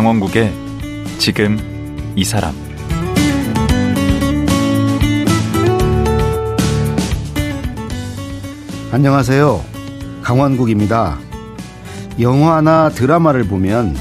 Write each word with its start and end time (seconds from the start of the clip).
강원국의 0.00 0.50
지금 1.18 1.58
이 2.16 2.24
사람 2.24 2.54
안녕하세요. 8.92 9.62
강원국입니다. 10.22 11.18
영화나 12.18 12.88
드라마를 12.88 13.44
보면 13.44 13.94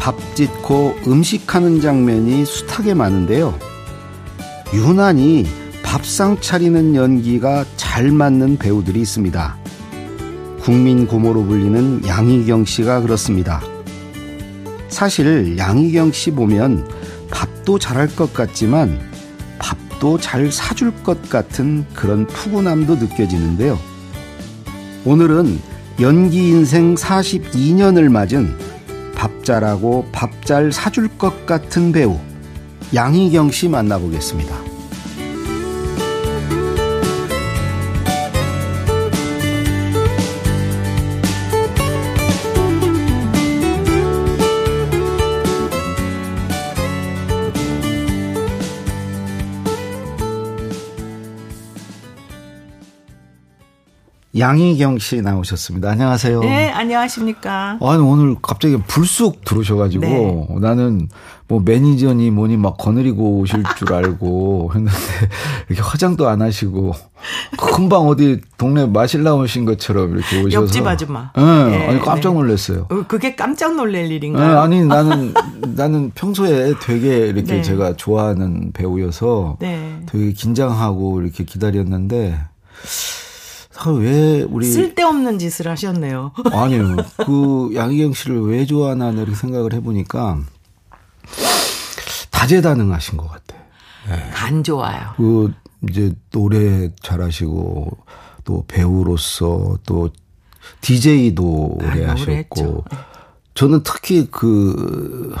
밥 0.00 0.16
짓고 0.34 0.96
음식하는 1.06 1.82
장면이 1.82 2.46
숱하게 2.46 2.94
많은데요. 2.94 3.58
유난히 4.72 5.46
밥상 5.82 6.40
차리는 6.40 6.94
연기가 6.94 7.66
잘 7.76 8.10
맞는 8.10 8.56
배우들이 8.56 8.98
있습니다. 9.02 9.58
국민 10.62 11.06
고모로 11.06 11.44
불리는 11.44 12.06
양희경 12.06 12.64
씨가 12.64 13.02
그렇습니다. 13.02 13.73
사실 14.94 15.58
양희경 15.58 16.12
씨 16.12 16.30
보면 16.30 16.88
밥도 17.30 17.80
잘할 17.80 18.06
것 18.14 18.32
같지만 18.32 19.00
밥도 19.58 20.18
잘 20.18 20.52
사줄 20.52 20.94
것 21.02 21.28
같은 21.28 21.84
그런 21.94 22.26
푸근함도 22.28 22.94
느껴지는데요. 22.94 23.76
오늘은 25.04 25.58
연기 26.00 26.48
인생 26.48 26.94
42년을 26.94 28.08
맞은 28.08 28.56
밥 29.14 29.44
잘하고 29.44 30.06
밥 30.12 30.30
잘 30.44 30.70
사줄 30.70 31.08
것 31.16 31.46
같은 31.46 31.90
배우 31.90 32.18
양희경 32.94 33.50
씨 33.50 33.66
만나보겠습니다. 33.68 34.63
양희경 54.36 54.98
씨 54.98 55.22
나오셨습니다. 55.22 55.90
안녕하세요. 55.90 56.40
네, 56.40 56.68
안녕하십니까. 56.70 57.78
아니, 57.80 58.02
오늘 58.02 58.34
갑자기 58.42 58.76
불쑥 58.84 59.44
들어오셔가지고 59.44 60.04
네. 60.04 60.46
나는 60.60 61.08
뭐 61.46 61.60
매니저니 61.64 62.30
뭐니 62.32 62.56
막 62.56 62.76
거느리고 62.76 63.38
오실 63.38 63.62
줄 63.78 63.92
알고 63.92 64.70
했는데 64.74 64.96
이렇게 65.68 65.82
화장도 65.82 66.26
안 66.26 66.42
하시고 66.42 66.94
금방 67.56 68.08
어디 68.08 68.40
동네 68.58 68.86
마실 68.86 69.22
나오신 69.22 69.66
것처럼 69.66 70.16
이렇게 70.16 70.42
오셔서. 70.42 70.62
옆집 70.62 70.84
아줌마. 70.84 71.30
네, 71.36 71.42
네. 71.42 71.88
아니, 71.90 72.00
깜짝 72.00 72.34
놀랐어요. 72.34 72.88
어, 72.90 73.04
그게 73.06 73.36
깜짝 73.36 73.76
놀랄 73.76 74.10
일인가요? 74.10 74.48
네, 74.48 74.54
아니, 74.56 74.84
나는, 74.84 75.32
나는 75.76 76.10
평소에 76.12 76.74
되게 76.82 77.18
이렇게 77.28 77.54
네. 77.54 77.62
제가 77.62 77.94
좋아하는 77.94 78.72
배우여서 78.72 79.58
네. 79.60 80.00
되게 80.06 80.32
긴장하고 80.32 81.20
이렇게 81.22 81.44
기다렸는데 81.44 82.36
왜 83.92 84.42
우리 84.42 84.66
쓸데없는 84.66 85.38
짓을 85.38 85.68
하셨네요. 85.68 86.32
아니요. 86.52 86.96
그 87.24 87.70
양희경 87.74 88.12
씨를 88.12 88.42
왜 88.42 88.66
좋아하나 88.66 89.10
이렇게 89.10 89.34
생각을 89.34 89.72
해보니까 89.74 90.40
다재다능하신 92.30 93.16
것 93.16 93.28
같아. 93.28 93.56
네. 94.08 94.30
간 94.32 94.62
좋아요. 94.62 95.14
그 95.16 95.52
이제 95.88 96.12
노래 96.30 96.90
잘하시고 97.02 97.96
또 98.44 98.64
배우로서 98.68 99.78
또 99.86 100.10
DJ도 100.80 101.78
아, 101.80 101.86
오래 101.86 102.06
아, 102.06 102.10
하셨고 102.10 102.84
저는 103.54 103.82
특히 103.82 104.28
그 104.30 105.34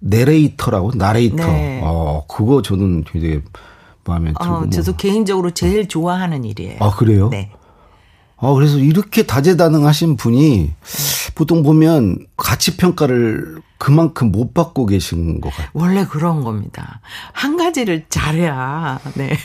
내레이터라고 0.00 0.92
나레이터. 0.94 1.36
네. 1.36 1.80
어 1.82 2.24
그거 2.28 2.62
저는 2.62 3.04
굉장히 3.04 3.42
마음에 4.06 4.32
들고. 4.32 4.44
어, 4.44 4.70
저도 4.70 4.92
뭐. 4.92 4.96
개인적으로 4.96 5.50
제일 5.50 5.88
좋아하는 5.88 6.44
일이에요. 6.44 6.78
아, 6.80 6.90
그래요? 6.90 7.28
네. 7.28 7.50
아, 8.38 8.52
그래서 8.52 8.78
이렇게 8.78 9.22
다재다능하신 9.22 10.16
분이 10.16 10.72
보통 11.34 11.62
보면 11.62 12.26
가치 12.36 12.76
평가를 12.76 13.62
그만큼 13.78 14.30
못 14.30 14.52
받고 14.52 14.86
계신 14.86 15.40
것 15.40 15.50
같아요. 15.50 15.68
원래 15.72 16.04
그런 16.06 16.44
겁니다. 16.44 17.00
한 17.32 17.56
가지를 17.56 18.04
잘해야, 18.08 19.00
네. 19.14 19.36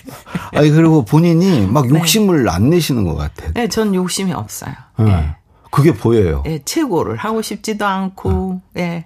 아니, 0.53 0.69
그리고 0.72 1.05
본인이 1.05 1.67
막 1.67 1.88
네. 1.88 1.99
욕심을 1.99 2.43
네. 2.43 2.51
안 2.51 2.69
내시는 2.69 3.05
것 3.05 3.16
같아요. 3.16 3.51
네, 3.53 3.67
전 3.67 3.95
욕심이 3.95 4.33
없어요. 4.33 4.73
네. 4.99 5.05
네. 5.05 5.35
그게 5.72 5.93
보여요. 5.93 6.43
네, 6.45 6.59
최고를 6.66 7.16
하고 7.16 7.41
싶지도 7.41 7.85
않고, 7.85 8.61
예. 8.75 8.81
네. 8.81 9.05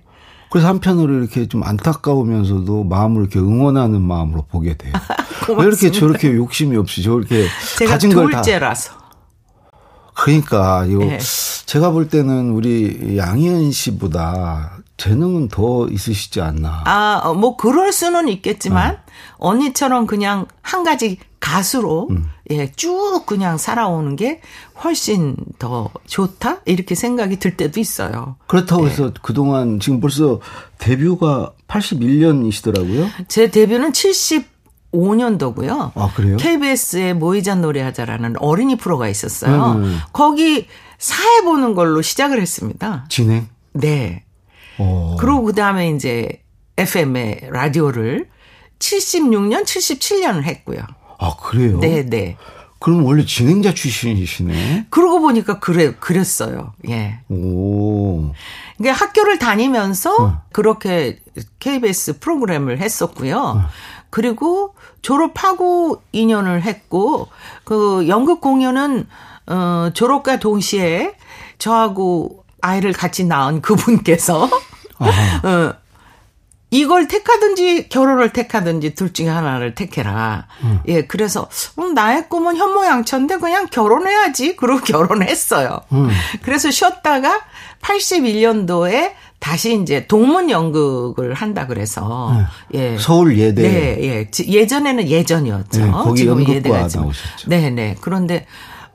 그래서 0.56 0.70
한편으로 0.70 1.16
이렇게 1.16 1.50
좀 1.50 1.64
안타까우면서도 1.66 2.86
마음을 2.86 3.24
이렇게 3.24 3.40
응원하는 3.40 4.02
마음으로 4.02 4.46
보게 4.46 4.78
돼요. 4.78 4.94
왜 5.58 5.66
이렇게 5.66 5.92
저렇게 5.92 6.34
욕심이 6.34 6.78
없이 6.78 7.04
저렇게 7.04 7.46
가진 7.86 8.14
걸 8.14 8.32
다. 8.32 8.42
둘째라서. 8.42 8.94
그러니까 10.14 10.86
이거 10.86 11.00
네. 11.00 11.20
제가 11.66 11.92
볼 11.92 12.08
때는 12.08 12.52
우리 12.52 13.18
양희은 13.18 13.74
씨보다 13.74 14.78
재능은 14.98 15.50
더 15.50 15.88
있으시지 15.88 16.42
않나. 16.42 16.84
아, 16.86 17.22
어, 17.24 17.34
뭐 17.34 17.58
그럴 17.58 17.92
수는 17.92 18.30
있겠지만 18.30 18.92
네. 18.92 18.98
언니처럼 19.38 20.08
그냥 20.08 20.48
한 20.62 20.84
가지 20.84 21.18
가수로 21.40 22.08
음. 22.10 22.30
예, 22.50 22.72
쭉 22.72 23.24
그냥 23.26 23.58
살아오는 23.58 24.16
게 24.16 24.42
훨씬 24.84 25.36
더 25.60 25.90
좋다? 26.08 26.62
이렇게 26.66 26.96
생각이 26.96 27.38
들 27.38 27.58
때도 27.58 27.80
있어요. 27.80 28.38
그렇다고 28.48 28.86
예. 28.86 28.90
해서 28.90 29.12
그동안 29.22 29.80
지금 29.80 30.00
벌써 30.00 30.40
데뷔가 30.78 31.52
81년이시더라고요. 31.68 33.28
제 33.28 33.52
데뷔는 33.52 33.92
75년도고요. 33.92 35.92
아, 35.94 36.12
그래요? 36.16 36.38
KBS에 36.38 37.14
모이잔 37.14 37.62
노래하자라는 37.62 38.38
어린이 38.40 38.78
프로가 38.78 39.08
있었어요. 39.08 39.74
음. 39.74 40.00
거기 40.14 40.68
사회 40.98 41.42
보는 41.42 41.76
걸로 41.76 42.02
시작을 42.02 42.42
했습니다. 42.42 43.06
진행? 43.10 43.50
네. 43.74 44.25
오. 44.78 44.84
어. 44.84 45.18
그리고 45.20 45.44
그 45.44 45.54
다음에 45.54 45.90
이제 45.90 46.42
FM의 46.78 47.50
라디오를 47.52 48.28
76년, 48.80 49.64
77년을 49.64 50.44
했고요. 50.44 50.82
아, 51.18 51.36
그래요? 51.38 51.80
네, 51.80 52.06
네. 52.06 52.38
그럼 52.80 53.06
원래 53.06 53.26
진행자 53.26 53.74
출신이시네? 53.74 54.88
그러고 54.90 55.22
보니까 55.22 55.60
그래, 55.60 55.94
그랬어요. 55.96 56.74
예. 56.88 57.20
오. 57.30 58.32
그러니까 58.78 59.06
학교를 59.06 59.40
다니면서 59.40 60.16
어. 60.16 60.42
그렇게 60.52 61.20
KBS 61.60 62.20
프로그램을 62.20 62.80
했었고요. 62.80 63.38
어. 63.38 63.62
그리고 64.10 64.76
졸업하고 65.02 66.02
2년을 66.14 66.62
했고, 66.62 67.28
그 67.64 68.08
연극 68.08 68.40
공연은, 68.40 69.08
어, 69.48 69.90
졸업과 69.94 70.40
동시에 70.40 71.16
저하고 71.58 72.45
아이를 72.66 72.94
같이 72.94 73.26
낳은 73.26 73.62
그분께서, 73.62 74.50
어, 75.00 75.74
이걸 76.72 77.08
택하든지 77.08 77.90
결혼을 77.90 78.34
택하든지 78.34 78.96
둘 78.96 79.14
중에 79.14 79.30
하나를 79.30 79.76
택해라. 79.76 80.48
음. 80.64 80.80
예, 80.88 81.06
그래서 81.06 81.48
음, 81.80 81.94
나의 81.94 82.28
꿈은 82.28 82.58
현모양처인데 82.58 83.38
그냥 83.38 83.68
결혼해야지. 83.68 84.56
그러고 84.56 84.84
결혼했어요. 84.84 85.82
음. 85.94 86.10
그래서 86.42 86.72
쉬었다가 86.72 87.42
81년도에 87.82 89.14
다시 89.40 89.80
이제 89.80 90.08
동문 90.08 90.50
연극을 90.50 91.34
한다 91.34 91.68
그래서 91.68 92.36
네. 92.72 92.80
예 92.94 92.98
서울 92.98 93.38
예대 93.38 93.62
네, 93.62 93.98
예 94.02 94.32
예전에는 94.44 95.08
예전이었죠. 95.08 95.86
네, 95.86 95.92
거기 95.92 96.22
지금 96.22 96.48
예대가 96.48 96.80
나오셨죠. 96.80 97.48
네, 97.48 97.70
네. 97.70 97.96
그런데 98.02 98.48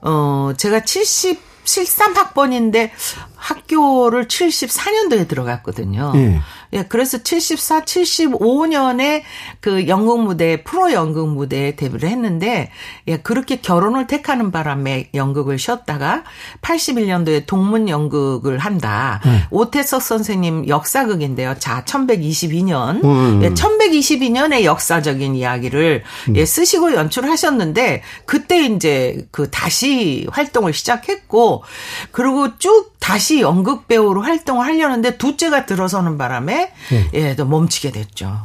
어 0.02 0.52
제가 0.56 0.84
70 0.84 1.49
73학번인데 1.70 2.90
학교를 3.36 4.26
74년도에 4.26 5.28
들어갔거든요. 5.28 6.12
네. 6.14 6.40
예, 6.72 6.84
그래서 6.88 7.18
74, 7.18 7.80
75년에 7.80 9.22
그 9.60 9.88
연극 9.88 10.22
무대, 10.22 10.62
프로 10.62 10.92
연극 10.92 11.28
무대에 11.28 11.74
데뷔를 11.74 12.08
했는데, 12.08 12.70
예, 13.08 13.16
그렇게 13.18 13.60
결혼을 13.60 14.06
택하는 14.06 14.50
바람에 14.50 15.10
연극을 15.14 15.58
쉬었다가 15.58 16.24
81년도에 16.62 17.46
동문 17.46 17.88
연극을 17.88 18.58
한다. 18.58 19.20
네. 19.24 19.44
오태석 19.50 20.02
선생님 20.02 20.68
역사극인데요. 20.68 21.56
자, 21.58 21.84
1122년. 21.84 23.04
음. 23.04 23.40
예, 23.42 23.50
1122년의 23.50 24.64
역사적인 24.64 25.34
이야기를 25.34 26.02
음. 26.28 26.36
예, 26.36 26.44
쓰시고 26.44 26.94
연출하셨는데, 26.94 28.02
그때 28.26 28.64
이제 28.64 29.26
그 29.30 29.50
다시 29.50 30.26
활동을 30.30 30.72
시작했고, 30.72 31.64
그리고 32.12 32.56
쭉 32.58 32.90
다시 33.00 33.40
연극 33.40 33.88
배우로 33.88 34.22
활동을 34.22 34.64
하려는데 34.66 35.16
둘째가 35.16 35.66
들어서는 35.66 36.18
바람에 36.18 36.59
네. 36.90 37.10
예, 37.14 37.36
또 37.36 37.44
멈추게 37.46 37.90
됐죠. 37.92 38.36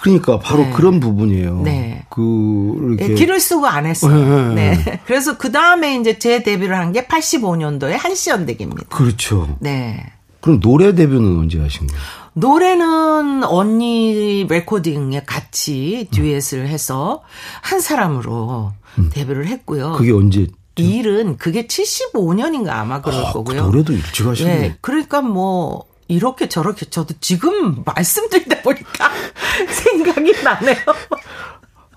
그러니까 0.00 0.38
바로 0.38 0.62
네. 0.62 0.70
그런 0.70 1.00
부분이에요. 1.00 1.62
네. 1.62 2.04
그 2.10 2.76
이렇게 2.96 3.08
네, 3.08 3.14
길을 3.14 3.40
쓰고 3.40 3.66
안 3.66 3.86
했어요. 3.86 4.52
네. 4.54 4.76
네. 4.76 5.00
그래서 5.06 5.36
그 5.36 5.50
다음에 5.50 5.98
이제 5.98 6.18
제 6.18 6.42
데뷔를 6.44 6.76
한 6.76 6.92
게 6.92 7.06
85년도에 7.06 7.96
한시연대기입니다. 7.98 8.96
그렇죠. 8.96 9.56
네. 9.60 10.04
그럼 10.40 10.60
노래 10.60 10.94
데뷔는 10.94 11.38
언제 11.38 11.58
하신 11.58 11.86
거예요? 11.88 12.02
노래는 12.34 13.44
언니 13.44 14.46
레코딩에 14.48 15.22
같이 15.24 16.08
듀엣을 16.12 16.68
해서 16.68 17.22
한 17.62 17.80
사람으로 17.80 18.72
음. 18.98 19.10
데뷔를 19.12 19.46
했고요. 19.46 19.92
그게 19.92 20.12
언제? 20.12 20.46
일은 20.76 21.36
그게 21.36 21.66
75년인가 21.68 22.68
아마 22.70 23.00
그럴 23.00 23.24
아, 23.24 23.32
거고요. 23.32 23.62
그 23.62 23.66
노래도 23.66 23.92
일찍 23.92 24.26
하시네. 24.26 24.58
네. 24.58 24.76
그러니까 24.80 25.20
뭐 25.22 25.84
이렇게 26.08 26.48
저렇게 26.48 26.86
저도 26.86 27.14
지금 27.20 27.82
말씀드리다 27.84 28.62
보니까 28.62 29.10
생각이 29.70 30.32
나네요. 30.42 30.76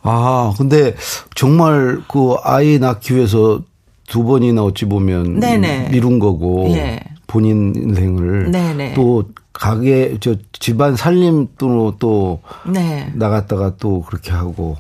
아, 0.04 0.54
근데 0.58 0.96
정말 1.36 2.02
그 2.08 2.36
아이 2.44 2.80
낳기 2.80 3.16
위해서 3.16 3.62
두 4.08 4.24
번이나 4.24 4.64
어찌 4.64 4.86
보면 4.86 5.40
네네. 5.40 5.90
미룬 5.90 6.20
거고 6.20 6.70
예. 6.72 7.00
본인 7.28 7.74
인생을 7.76 8.52
네네. 8.52 8.94
또 8.94 9.26
가게 9.52 10.18
저 10.22 10.36
집안 10.54 10.96
살림도 10.96 11.98
또 12.00 12.42
네. 12.66 13.12
나갔다가 13.16 13.76
또 13.78 14.02
그렇게 14.04 14.32
하고 14.32 14.78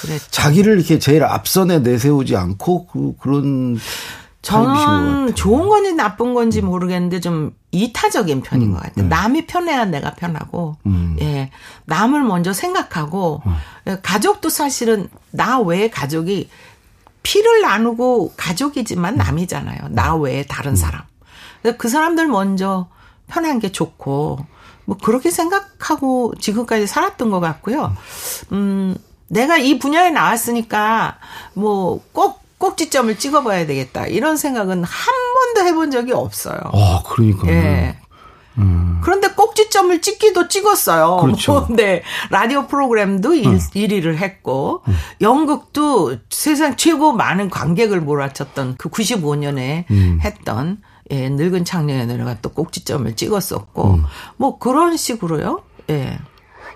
그랬죠. 0.00 0.30
자기를 0.30 0.76
이렇게 0.78 0.98
제일 0.98 1.22
앞선에 1.24 1.80
내세우지 1.80 2.36
않고 2.36 2.86
그, 2.86 3.14
그런 3.18 3.78
저는 4.44 5.34
좋은 5.34 5.68
건지 5.68 5.94
나쁜 5.94 6.34
건지 6.34 6.60
모르겠는데 6.60 7.20
좀 7.20 7.56
이타적인 7.70 8.42
편인 8.42 8.68
음, 8.68 8.74
것 8.74 8.82
같아요. 8.82 9.04
네. 9.04 9.08
남이 9.08 9.46
편해야 9.46 9.86
내가 9.86 10.14
편하고, 10.14 10.76
음. 10.84 11.16
예, 11.20 11.50
남을 11.86 12.22
먼저 12.22 12.52
생각하고, 12.52 13.42
음. 13.46 13.96
가족도 14.02 14.50
사실은 14.50 15.08
나 15.30 15.58
외에 15.60 15.88
가족이 15.88 16.50
피를 17.22 17.62
나누고 17.62 18.34
가족이지만 18.36 19.16
남이잖아요. 19.16 19.88
나 19.90 20.14
외에 20.14 20.44
다른 20.44 20.72
음. 20.72 20.76
사람. 20.76 21.02
그 21.78 21.88
사람들 21.88 22.28
먼저 22.28 22.88
편한 23.26 23.58
게 23.58 23.72
좋고, 23.72 24.38
뭐 24.84 24.96
그렇게 25.02 25.30
생각하고 25.30 26.34
지금까지 26.38 26.86
살았던 26.86 27.30
것 27.30 27.40
같고요. 27.40 27.96
음, 28.52 28.94
내가 29.28 29.56
이 29.56 29.78
분야에 29.78 30.10
나왔으니까 30.10 31.16
뭐 31.54 32.02
꼭 32.12 32.43
꼭지점을 32.64 33.18
찍어봐야 33.18 33.66
되겠다. 33.66 34.06
이런 34.06 34.38
생각은 34.38 34.84
한 34.84 35.14
번도 35.54 35.68
해본 35.68 35.90
적이 35.90 36.12
없어요. 36.12 36.58
아, 36.72 37.02
그러니까. 37.06 37.46
예. 37.48 37.98
음. 38.56 39.00
그런데 39.02 39.28
꼭지점을 39.28 40.00
찍기도 40.00 40.48
찍었어요. 40.48 41.18
그렇죠. 41.20 41.66
네. 41.76 42.02
라디오 42.30 42.66
프로그램도 42.66 43.30
음. 43.30 43.34
1, 43.34 43.44
1위를 43.44 44.16
했고, 44.16 44.82
음. 44.88 44.94
연극도 45.20 46.16
세상 46.30 46.76
최고 46.76 47.12
많은 47.12 47.50
관객을 47.50 48.00
몰아쳤던 48.00 48.76
그 48.78 48.88
95년에 48.88 49.84
음. 49.90 50.20
했던, 50.22 50.78
예, 51.10 51.28
늙은 51.28 51.66
창녀의 51.66 52.06
노래가 52.06 52.38
또 52.40 52.48
꼭지점을 52.48 53.14
찍었었고, 53.14 53.94
음. 53.94 54.04
뭐 54.38 54.58
그런 54.58 54.96
식으로요. 54.96 55.60
예. 55.90 56.18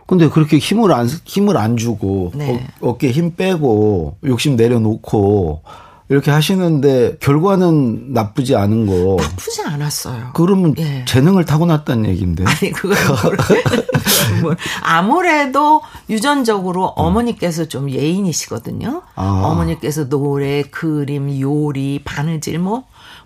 근데 0.09 0.31
그렇게 0.31 0.57
힘을 0.57 0.91
안 0.91 1.07
힘을 1.07 1.59
안 1.59 1.77
주고 1.77 2.33
네. 2.35 2.67
어, 2.81 2.89
어깨 2.89 3.11
힘 3.11 3.37
빼고 3.37 4.17
욕심 4.25 4.57
내려놓고 4.57 5.63
이렇게 6.09 6.31
하시는데 6.31 7.19
결과는 7.21 8.15
나쁘지 8.15 8.57
않은 8.57 8.87
거. 8.87 9.23
나쁘지 9.23 9.63
않았어요. 9.63 10.31
그러면 10.33 10.75
예. 10.79 11.05
재능을 11.07 11.45
타고났다는 11.45 12.07
얘기인데. 12.07 12.45
아니 12.49 12.73
그건 12.73 12.97
뭐, 14.41 14.57
아무래도 14.81 15.83
유전적으로 16.09 16.87
어. 16.87 17.07
어머니께서 17.07 17.67
좀 17.67 17.91
예인이시거든요. 17.91 19.03
아. 19.15 19.43
어머니께서 19.45 20.09
노래, 20.09 20.63
그림, 20.63 21.39
요리, 21.39 22.01
바느질 22.03 22.59
뭐 22.59 22.85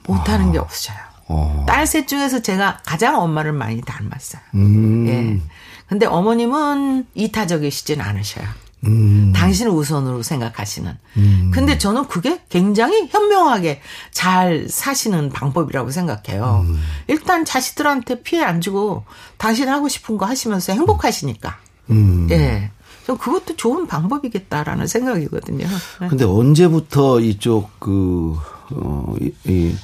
못하는 0.09 0.49
아. 0.49 0.53
게 0.53 0.59
없어요. 0.59 0.97
어. 1.29 1.65
딸셋 1.69 2.09
중에서 2.09 2.43
제가 2.43 2.79
가장 2.85 3.21
엄마를 3.21 3.53
많이 3.53 3.81
닮았어요. 3.81 4.43
음. 4.57 5.07
예. 5.07 5.62
근데 5.93 6.07
어머님은 6.07 7.05
이타적이시진 7.13 8.01
않으셔요. 8.01 8.47
음. 8.87 9.35
당신을 9.37 9.71
우선으로 9.73 10.23
생각하시는. 10.23 10.91
음. 11.19 11.51
근데 11.53 11.77
저는 11.77 12.09
그게 12.09 12.41
굉장히 12.49 13.09
현명하게 13.11 13.83
잘 14.11 14.69
사시는 14.71 15.29
방법이라고 15.29 15.91
생각해요. 15.91 16.65
음. 16.67 16.81
일단 17.09 17.45
자식들한테 17.45 18.23
피해 18.23 18.43
안 18.43 18.63
주고 18.63 19.05
당신 19.37 19.69
하고 19.69 19.87
싶은 19.89 20.17
거 20.17 20.25
하시면서 20.25 20.73
행복하시니까. 20.73 21.59
음. 21.91 22.27
예. 22.31 22.71
좀 23.07 23.19
그것도 23.19 23.57
좋은 23.57 23.87
방법이겠다라는 23.87 24.87
생각이거든요. 24.87 25.67
네. 26.01 26.09
근데 26.09 26.25
언제부터 26.25 27.21
이쪽 27.21 27.69
그, 27.79 28.39
어, 28.71 29.15
이, 29.21 29.31
이, 29.45 29.77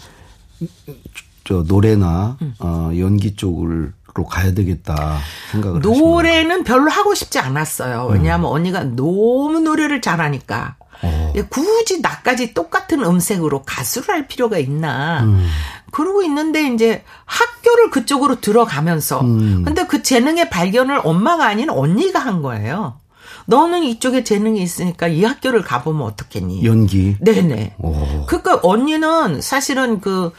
저 1.44 1.64
노래나, 1.68 2.38
음. 2.40 2.54
어, 2.60 2.92
연기 2.96 3.36
쪽을 3.36 3.92
로 4.14 4.24
가야 4.24 4.52
되겠다 4.52 5.18
생각을 5.52 5.80
노래는 5.80 6.64
별로 6.64 6.90
하고 6.90 7.14
싶지 7.14 7.38
않았어요. 7.38 8.08
왜냐하면 8.10 8.50
음. 8.50 8.52
언니가 8.52 8.82
너무 8.82 9.60
노래를 9.60 10.00
잘하니까 10.00 10.76
어. 11.02 11.32
굳이 11.48 12.00
나까지 12.00 12.54
똑같은 12.54 13.04
음색으로 13.04 13.62
가수를 13.62 14.08
할 14.08 14.26
필요가 14.26 14.58
있나. 14.58 15.22
음. 15.22 15.46
그러고 15.90 16.22
있는데 16.22 16.68
이제 16.72 17.04
학교를 17.24 17.90
그쪽으로 17.90 18.40
들어가면서 18.40 19.20
음. 19.20 19.62
근데 19.64 19.86
그 19.86 20.02
재능의 20.02 20.50
발견을 20.50 21.00
엄마가 21.04 21.46
아닌 21.46 21.70
언니가 21.70 22.18
한 22.18 22.42
거예요. 22.42 22.98
너는 23.46 23.82
이쪽에 23.84 24.24
재능이 24.24 24.60
있으니까 24.62 25.08
이 25.08 25.24
학교를 25.24 25.62
가보면 25.62 26.02
어떻겠니? 26.02 26.64
연기. 26.66 27.16
네네. 27.20 27.76
오. 27.78 28.26
그러니까 28.26 28.60
언니는 28.62 29.40
사실은 29.40 30.00
그 30.00 30.32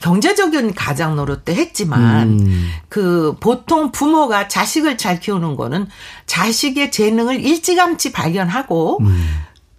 경제적인 0.00 0.74
가장 0.74 1.16
노릇 1.16 1.44
도 1.44 1.52
했지만 1.52 2.40
음. 2.40 2.70
그 2.88 3.36
보통 3.38 3.92
부모가 3.92 4.48
자식을 4.48 4.96
잘 4.98 5.20
키우는 5.20 5.56
거는 5.56 5.88
자식의 6.26 6.90
재능을 6.90 7.40
일찌감치 7.40 8.12
발견하고 8.12 8.98
음. 9.02 9.28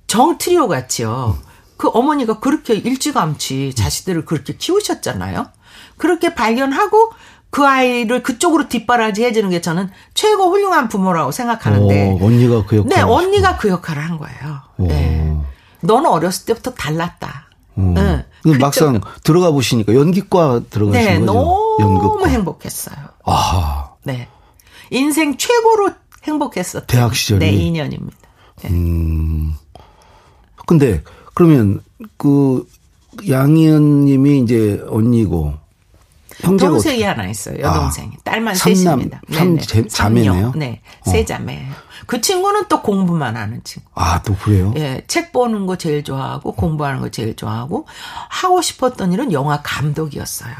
정트리오 0.07 0.67
같이요. 0.67 1.37
그 1.77 1.89
어머니가 1.89 2.39
그렇게 2.39 2.75
일찌감치 2.75 3.73
자식들을 3.73 4.25
그렇게 4.25 4.55
키우셨잖아요. 4.55 5.47
그렇게 5.97 6.35
발견하고 6.35 7.11
그 7.49 7.65
아이를 7.65 8.23
그쪽으로 8.23 8.69
뒷바라지 8.69 9.25
해주는 9.25 9.49
게 9.49 9.59
저는 9.59 9.89
최고 10.13 10.51
훌륭한 10.51 10.87
부모라고 10.87 11.31
생각하는데. 11.31 12.11
오, 12.11 12.25
언니가 12.25 12.65
그 12.65 12.77
역할. 12.77 12.89
네, 12.89 13.01
언니가 13.01 13.57
그 13.57 13.69
역할을 13.69 14.01
한 14.01 14.17
거예요. 14.17 14.61
오. 14.77 14.87
네. 14.87 15.35
너는 15.81 16.09
어렸을 16.09 16.45
때부터 16.45 16.73
달랐다. 16.75 17.47
음. 17.77 17.93
네. 17.95 18.25
막상 18.59 19.01
들어가 19.23 19.51
보시니까 19.51 19.93
연기과 19.93 20.61
들어가신 20.69 21.05
네, 21.05 21.19
거죠? 21.19 21.25
너무 21.25 21.77
연극과. 21.79 22.27
행복했어요. 22.29 22.95
아. 23.25 23.91
네. 24.03 24.27
인생 24.89 25.37
최고로 25.37 25.91
행복했었죠. 26.23 26.85
대학 26.87 27.15
시절이. 27.15 27.39
네, 27.39 27.51
2년입니다. 27.57 28.13
네. 28.63 28.69
음. 28.69 29.53
근데 30.65 31.03
그러면 31.33 31.81
그 32.17 32.67
양희은 33.27 34.05
님이 34.05 34.39
이제 34.39 34.81
언니고 34.87 35.53
형제가 36.39 36.71
동생이 36.71 37.03
하나 37.03 37.27
있어요. 37.27 37.59
여동생. 37.59 38.11
아, 38.13 38.17
딸만 38.23 38.55
셋입니다. 38.55 39.21
삼, 39.31 39.55
네, 39.55 39.87
자매네요. 39.87 40.53
네, 40.55 40.81
세 41.05 41.25
자매예요. 41.25 41.73
그 42.07 42.19
친구는 42.19 42.65
또 42.67 42.81
공부만 42.81 43.37
하는 43.37 43.61
친구. 43.63 43.87
아, 43.93 44.21
또 44.23 44.35
그래요? 44.35 44.73
예, 44.77 45.03
책 45.07 45.31
보는 45.31 45.65
거 45.67 45.77
제일 45.77 46.03
좋아하고 46.03 46.53
공부하는 46.53 46.99
거 46.99 47.09
제일 47.09 47.35
좋아하고 47.35 47.85
하고 48.29 48.61
싶었던 48.61 49.13
일은 49.13 49.31
영화 49.31 49.61
감독이었어요. 49.61 50.53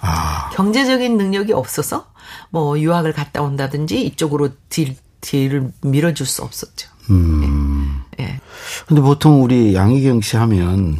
아. 0.00 0.50
경제적인 0.54 1.16
능력이 1.16 1.52
없어서 1.52 2.06
뭐 2.50 2.78
유학을 2.78 3.12
갔다 3.12 3.42
온다든지 3.42 4.04
이쪽으로 4.06 4.50
딜, 4.68 4.96
딜을 5.20 5.72
밀어줄 5.82 6.26
수 6.26 6.42
없었죠. 6.42 6.88
음. 7.10 8.02
예. 8.20 8.24
예. 8.24 8.40
근데 8.86 9.00
보통 9.00 9.42
우리 9.42 9.74
양희경 9.74 10.20
씨 10.20 10.36
하면 10.36 10.98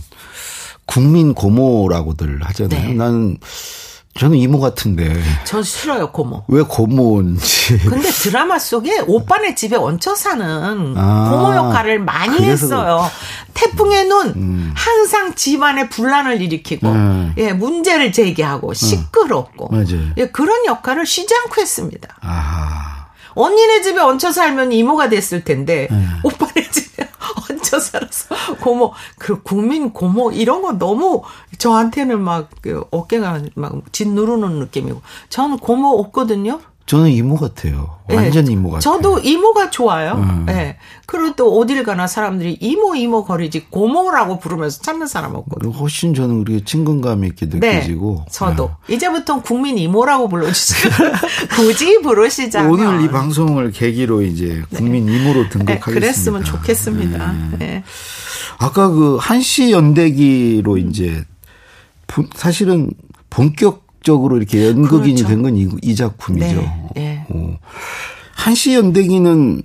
국민 0.85 1.35
고모라고들 1.35 2.42
하잖아요. 2.42 2.88
네. 2.88 2.94
나는 2.94 3.38
저는 4.18 4.38
이모 4.38 4.58
같은데. 4.61 5.20
저 5.44 5.62
싫어요, 5.62 6.11
고모. 6.11 6.44
왜 6.49 6.62
고모인지. 6.62 7.78
근데 7.88 8.11
드라마 8.11 8.58
속에 8.58 9.00
오빠네 9.06 9.54
집에 9.54 9.76
얹혀 9.76 10.14
사는 10.14 10.94
아, 10.96 11.30
고모 11.30 11.54
역할을 11.54 11.99
많이 12.00 12.44
했어요. 12.44 13.08
태풍의 13.54 14.04
눈, 14.06 14.28
음. 14.37 14.73
항상 14.76 15.35
집안에 15.35 15.88
분란을 15.88 16.40
일으키고, 16.42 16.88
음. 16.88 17.35
예, 17.38 17.52
문제를 17.52 18.12
제기하고, 18.12 18.75
시끄럽고. 18.75 19.70
음. 19.73 19.76
맞아요. 19.76 20.08
예, 20.18 20.28
그런 20.28 20.64
역할을 20.66 21.06
쉬지 21.06 21.35
않고 21.35 21.61
했습니다. 21.61 22.16
아. 22.20 23.06
언니네 23.35 23.82
집에 23.82 24.00
얹혀 24.00 24.32
살면 24.32 24.73
이모가 24.73 25.08
됐을 25.11 25.44
텐데, 25.44 25.88
네. 25.90 26.06
오빠네 26.23 26.70
집에 26.70 27.06
얹혀 27.50 27.78
살아서 27.78 28.35
고모, 28.61 28.92
그 29.18 29.42
국민 29.42 29.92
고모 29.92 30.32
이런 30.32 30.62
거 30.62 30.73
너무 30.73 31.23
저한테는 31.59 32.23
막그 32.23 32.85
어깨가 32.91 33.43
막 33.55 33.93
짓누르는 33.93 34.59
느낌이고 34.59 35.03
저는 35.29 35.59
고모 35.59 35.99
없거든요. 36.01 36.61
저는 36.87 37.11
이모 37.11 37.35
같아요. 37.37 37.99
완전 38.09 38.45
네. 38.45 38.53
이모 38.53 38.71
같아요. 38.71 38.81
저도 38.81 39.19
이모가 39.19 39.71
좋아요. 39.71 40.13
음. 40.13 40.45
네. 40.47 40.77
그리고 41.07 41.35
또 41.35 41.59
어딜 41.59 41.83
가나 41.83 42.07
사람들이 42.07 42.59
이모 42.61 42.95
이모 42.95 43.25
거리지 43.25 43.67
고모라고 43.71 44.39
부르면서 44.39 44.83
찾는 44.83 45.09
사람 45.09 45.35
없거든요. 45.35 45.73
훨씬 45.73 46.15
저는 46.15 46.37
우리 46.37 46.65
친근감이 46.65 47.27
있게 47.27 47.49
네. 47.49 47.59
느껴지고. 47.59 48.23
네. 48.25 48.33
저도 48.33 48.71
네. 48.87 48.95
이제부터 48.95 49.43
국민 49.43 49.79
이모라고 49.79 50.29
불러주세요. 50.29 50.93
굳이 51.57 52.01
부르시자. 52.03 52.69
오늘 52.69 53.03
이 53.03 53.09
방송을 53.09 53.73
계기로 53.73 54.23
이제 54.23 54.63
네. 54.71 54.77
국민 54.77 55.09
이모로 55.09 55.43
네, 55.43 55.49
등극하겠습니다. 55.49 55.91
그랬으면 55.91 56.45
좋겠습니다. 56.45 57.35
아까 58.59 58.89
그 58.89 59.17
한시 59.21 59.73
연대기로 59.73 60.79
이제 60.79 61.25
사실은 62.35 62.91
본격 63.31 63.87
적으로 64.03 64.37
이렇게 64.37 64.69
연극인이 64.69 65.17
그렇죠. 65.17 65.29
된건 65.29 65.57
이, 65.57 65.69
이, 65.83 65.95
작품이죠. 65.97 66.57
네, 66.57 66.91
네. 66.95 67.27
어. 67.29 67.59
한시 68.35 68.75
연대기는 68.75 69.63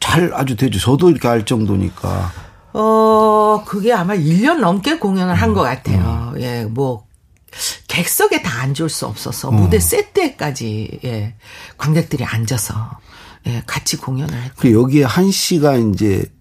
잘 0.00 0.32
아주 0.34 0.56
되죠. 0.56 0.78
저도 0.78 1.10
이렇게 1.10 1.28
알 1.28 1.44
정도니까. 1.44 2.30
어, 2.74 3.64
그게 3.66 3.92
아마 3.92 4.14
1년 4.14 4.58
넘게 4.58 4.98
공연을 4.98 5.34
한것 5.34 5.64
같아요. 5.64 6.32
음. 6.34 6.40
예, 6.40 6.64
뭐, 6.64 7.06
객석에 7.88 8.42
다 8.42 8.60
앉을 8.62 8.88
수 8.88 9.06
없어서 9.06 9.48
음. 9.48 9.56
무대 9.56 9.80
세트에까지, 9.80 11.00
예, 11.04 11.34
관객들이 11.78 12.24
앉아서, 12.24 12.98
예, 13.46 13.62
같이 13.66 13.96
공연을 13.96 14.34
했고. 14.34 14.54
그 14.58 14.72
여기에 14.72 15.04
한 15.04 15.30
씨가 15.30 15.76
이제 15.76 16.18
네. 16.18 16.37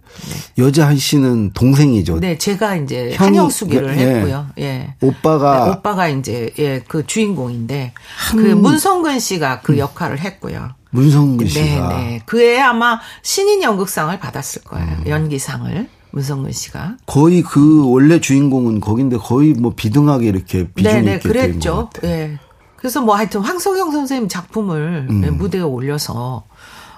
여자 0.58 0.88
한 0.88 0.98
씨는 0.98 1.52
동생이죠. 1.54 2.20
네, 2.20 2.38
제가 2.38 2.76
이제 2.76 3.14
한영수기를 3.16 3.98
예, 3.98 4.02
했고요. 4.02 4.48
예. 4.60 4.96
오빠가 5.02 5.66
네, 5.66 5.72
오빠가 5.72 6.08
이제 6.08 6.52
예, 6.60 6.84
그 6.88 7.06
주인공인데 7.06 7.94
한... 8.18 8.42
그 8.42 8.48
문성근 8.50 9.20
씨가 9.20 9.62
그 9.62 9.74
음. 9.74 9.78
역할을 9.78 10.20
했고요. 10.20 10.70
문성근 10.92 11.48
네, 11.48 11.52
씨가 11.52 11.90
네, 11.90 11.96
네. 11.96 12.22
그에 12.26 12.60
아마 12.60 13.00
신인 13.22 13.62
연극상을 13.62 14.18
받았을 14.20 14.64
거예요. 14.64 14.88
음. 14.88 15.04
연기상을. 15.08 15.90
문성근 16.12 16.52
씨가 16.52 16.98
거의 17.06 17.44
그 17.44 17.88
원래 17.88 18.20
주인공은 18.20 18.80
거긴데 18.80 19.18
거의 19.18 19.54
뭐 19.54 19.74
비등하게 19.76 20.28
이렇게 20.28 20.68
비중 20.72 20.92
네네, 20.92 21.16
있게 21.16 21.30
그랬죠. 21.30 21.90
예. 22.04 22.40
그래서 22.78 23.02
뭐 23.02 23.16
하여튼 23.16 23.42
황석영 23.42 23.92
선생님 23.92 24.30
작품을 24.30 25.08
음. 25.10 25.38
무대에 25.38 25.62
올려서 25.62 26.44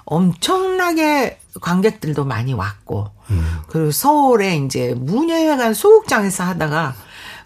엄청나게 0.04 1.38
관객들도 1.60 2.24
많이 2.24 2.52
왔고 2.52 3.10
음. 3.30 3.60
그리고 3.68 3.90
서울에 3.90 4.56
이제 4.56 4.94
문예회관 4.96 5.74
소극장에서 5.74 6.44
하다가 6.44 6.94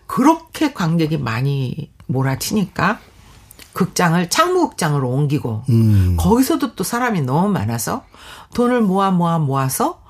그렇게 0.07 0.73
관객이 0.73 1.19
많이 1.19 1.91
몰아치니까 2.07 3.01
극장을 3.73 4.31
창무극장으로 4.31 5.09
옮기고 5.09 5.65
음. 5.69 6.17
거기서도 6.19 6.75
또 6.75 6.85
사람이 6.85 7.23
너무 7.23 7.49
많아서 7.49 8.05
돈을 8.55 8.83
모아 8.83 9.11
모아 9.11 9.39
모아서 9.39 10.03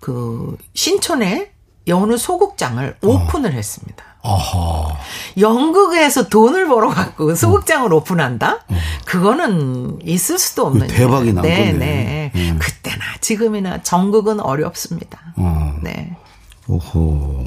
그 0.00 0.56
신촌에 0.74 1.52
여느 1.88 2.16
소극장을 2.16 2.96
어. 3.02 3.06
오픈을 3.06 3.52
했습니다. 3.52 4.04
어허. 4.26 4.96
연극에서 5.38 6.28
돈을 6.28 6.66
벌어갖고 6.66 7.34
소극장을 7.34 7.92
어. 7.92 7.96
오픈한다? 7.96 8.64
어. 8.68 8.74
그거는 9.04 9.98
있을 10.04 10.38
수도 10.38 10.66
없는 10.66 10.88
대박이 10.88 11.32
난 11.32 11.42
네, 11.42 11.72
거네. 11.72 11.78
네. 11.78 12.32
음. 12.34 12.58
그때나 12.60 13.04
지금이나 13.20 13.82
전극은 13.82 14.40
어렵습니다. 14.40 15.20
어. 15.36 15.74
네. 15.82 16.16
오호. 16.66 17.44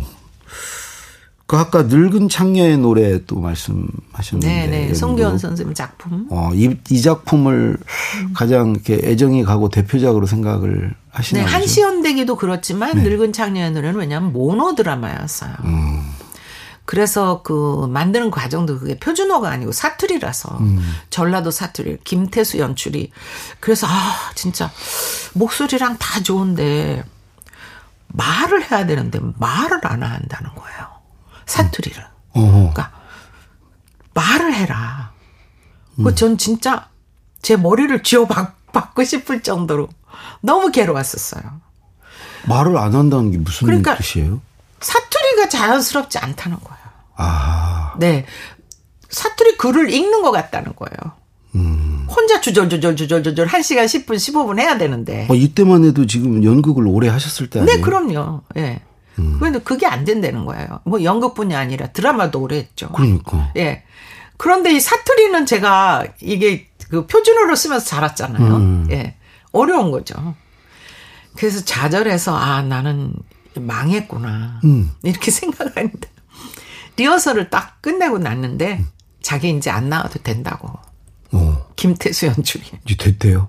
그 1.50 1.57
아까 1.57 1.81
늙은 1.81 2.29
창녀의 2.29 2.77
노래 2.77 3.25
또 3.25 3.39
말씀하셨는데. 3.39 4.67
네네. 4.67 4.93
송기원 4.93 5.39
선생님 5.39 5.74
작품. 5.74 6.27
어, 6.29 6.51
이, 6.53 6.77
이 6.91 7.01
작품을 7.01 7.75
음. 8.21 8.33
가장 8.36 8.69
이렇게 8.69 9.00
애정이 9.03 9.43
가고 9.43 9.69
대표작으로 9.69 10.27
생각을 10.27 10.93
하시나요? 11.09 11.45
네, 11.45 11.51
한시연대기도 11.51 12.36
그렇지만 12.36 12.98
네. 12.98 13.01
늙은 13.01 13.33
창녀의 13.33 13.71
노래는 13.71 14.00
왜냐하면 14.00 14.31
모노 14.31 14.75
드라마였어요. 14.75 15.51
음. 15.63 16.03
그래서 16.89 17.43
그 17.43 17.86
만드는 17.88 18.31
과정도 18.31 18.79
그게 18.79 18.98
표준어가 18.98 19.48
아니고 19.48 19.72
사투리라서 19.72 20.58
음. 20.58 20.96
전라도 21.12 21.51
사투리 21.51 22.00
김태수 22.03 22.58
연출이 22.58 23.12
그래서 23.60 23.86
아 23.88 24.31
진짜 24.34 24.72
목소리랑 25.36 26.00
다 26.00 26.24
좋은데 26.24 27.03
말을 28.08 28.72
해야 28.72 28.88
되는데 28.88 29.19
말을 29.38 29.81
안 29.84 30.01
한다는 30.01 30.50
거예요 30.55 30.88
사투리를 31.46 32.03
음. 32.38 32.50
그러니까 32.50 32.91
말을 34.15 34.55
해라 34.55 35.12
음. 36.00 36.05
그전 36.05 36.39
진짜 36.39 36.89
제 37.43 37.55
머리를 37.55 38.01
쥐어 38.01 38.25
박고 38.74 39.03
싶을 39.03 39.43
정도로 39.43 39.89
너무 40.41 40.72
괴로웠었어요 40.72 41.62
말을 42.48 42.75
안 42.79 42.96
한다는 42.96 43.29
게 43.29 43.38
무슨 43.38 43.67
그러니까 43.67 43.96
뜻이에요? 43.96 44.41
사투리가 44.81 45.50
자연스럽지 45.50 46.17
않다는 46.17 46.58
거예요. 46.60 46.78
아. 47.19 47.93
네. 47.99 48.25
사투리 49.09 49.57
글을 49.57 49.91
읽는 49.91 50.21
것 50.21 50.31
같다는 50.31 50.73
거예요. 50.75 51.13
음. 51.55 52.07
혼자 52.09 52.41
주절주절 52.41 52.95
주절주절 52.95 53.47
1시간 53.47 53.85
10분 53.85 54.15
15분 54.15 54.59
해야 54.59 54.77
되는데. 54.77 55.27
어, 55.29 55.35
이때만 55.35 55.83
해도 55.83 56.05
지금 56.05 56.43
연극을 56.43 56.88
오래 56.88 57.07
하셨을 57.09 57.49
때 57.49 57.59
네, 57.59 57.63
아니에요? 57.63 57.77
네, 57.77 57.81
그럼요. 57.81 58.41
예. 58.55 58.61
네. 58.61 58.81
음. 59.19 59.35
그런데 59.39 59.59
그게 59.59 59.85
안 59.85 60.05
된다는 60.05 60.45
거예요. 60.45 60.79
뭐 60.85 61.03
연극뿐이 61.03 61.55
아니라 61.55 61.88
드라마도 61.88 62.39
오래 62.41 62.57
했죠. 62.57 62.89
그러니까. 62.89 63.51
예. 63.57 63.83
그런데 64.38 64.73
이 64.73 64.79
사투리는 64.79 65.45
제가 65.45 66.05
이게 66.21 66.67
그 66.89 67.05
표준어로 67.05 67.55
쓰면서 67.55 67.85
자랐잖아요. 67.85 68.55
음. 68.55 68.88
예. 68.91 69.15
어려운 69.51 69.91
거죠. 69.91 70.35
그래서 71.35 71.63
좌절해서 71.63 72.35
아 72.35 72.61
나는 72.61 73.13
망했구나 73.55 74.61
음. 74.63 74.91
이렇게 75.03 75.31
생각하는데 75.31 75.99
리허설을 77.03 77.50
딱 77.50 77.82
끝내고 77.82 78.18
났는데 78.20 78.84
자기 79.22 79.50
이제 79.51 79.70
안 79.70 79.88
나와도 79.89 80.20
된다고. 80.20 80.70
어. 81.32 81.65
김태수 81.77 82.25
연출이. 82.27 82.63
이제 82.86 82.96
됐대요. 82.98 83.48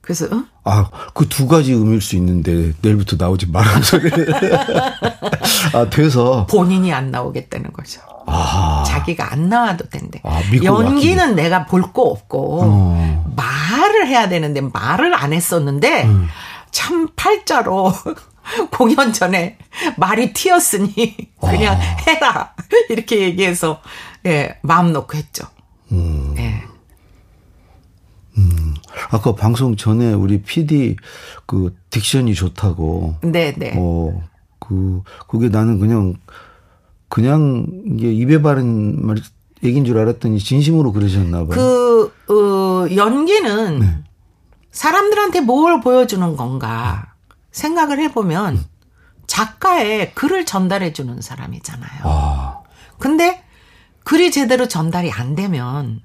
그래서 0.00 0.24
어? 0.26 0.44
아 0.64 0.90
그 1.14 1.28
두 1.28 1.46
가지 1.46 1.72
의미일 1.72 2.00
수 2.00 2.16
있는데 2.16 2.72
내일부터 2.82 3.16
나오지 3.18 3.46
소리. 3.84 4.10
아 5.74 5.88
돼서 5.90 6.46
본인이 6.48 6.92
안 6.92 7.10
나오겠다는 7.10 7.72
거죠. 7.72 8.00
아. 8.26 8.84
자기가 8.86 9.32
안 9.32 9.48
나와도 9.48 9.88
된대. 9.90 10.20
아, 10.24 10.40
연기는 10.64 11.16
맡기게. 11.16 11.42
내가 11.42 11.66
볼 11.66 11.82
거 11.92 12.02
없고 12.02 12.60
어. 12.62 13.34
말을 13.36 14.06
해야 14.08 14.28
되는데 14.28 14.60
말을 14.62 15.14
안 15.14 15.32
했었는데 15.32 16.04
음. 16.04 16.26
참 16.70 17.08
팔자로 17.16 17.92
공연 18.72 19.12
전에 19.12 19.58
말이 19.96 20.32
튀었으니 20.32 21.16
그냥 21.40 21.74
아. 21.74 21.80
해라 21.80 22.54
이렇게 22.90 23.20
얘기해서 23.20 23.80
예 24.26 24.58
마음 24.62 24.92
놓고 24.92 25.16
했죠. 25.16 25.46
음. 25.92 26.34
예. 26.38 26.62
음. 28.36 28.74
아까 29.10 29.34
방송 29.34 29.76
전에 29.76 30.12
우리 30.12 30.42
PD 30.42 30.96
그 31.46 31.74
딕션이 31.90 32.34
좋다고. 32.34 33.16
네, 33.22 33.54
네. 33.56 33.74
어, 33.76 34.22
그 34.58 35.02
그게 35.28 35.48
나는 35.48 35.78
그냥 35.78 36.14
그냥 37.08 37.66
이게 37.86 38.12
입에 38.12 38.42
바른 38.42 39.04
말 39.04 39.16
얘기인 39.64 39.84
줄 39.84 39.98
알았더니 39.98 40.38
진심으로 40.38 40.92
그러셨나 40.92 41.46
봐요. 41.46 41.48
그 41.48 42.12
어, 42.28 42.94
연기는 42.94 43.78
네. 43.80 44.04
사람들한테 44.70 45.40
뭘 45.40 45.80
보여주는 45.80 46.36
건가? 46.36 47.07
생각을 47.58 47.98
해보면 48.00 48.64
작가의 49.26 50.14
글을 50.14 50.46
전달해 50.46 50.92
주는 50.92 51.20
사람이잖아요. 51.20 52.00
아. 52.04 52.60
근데 52.98 53.42
글이 54.04 54.30
제대로 54.30 54.68
전달이 54.68 55.10
안 55.12 55.34
되면 55.34 56.00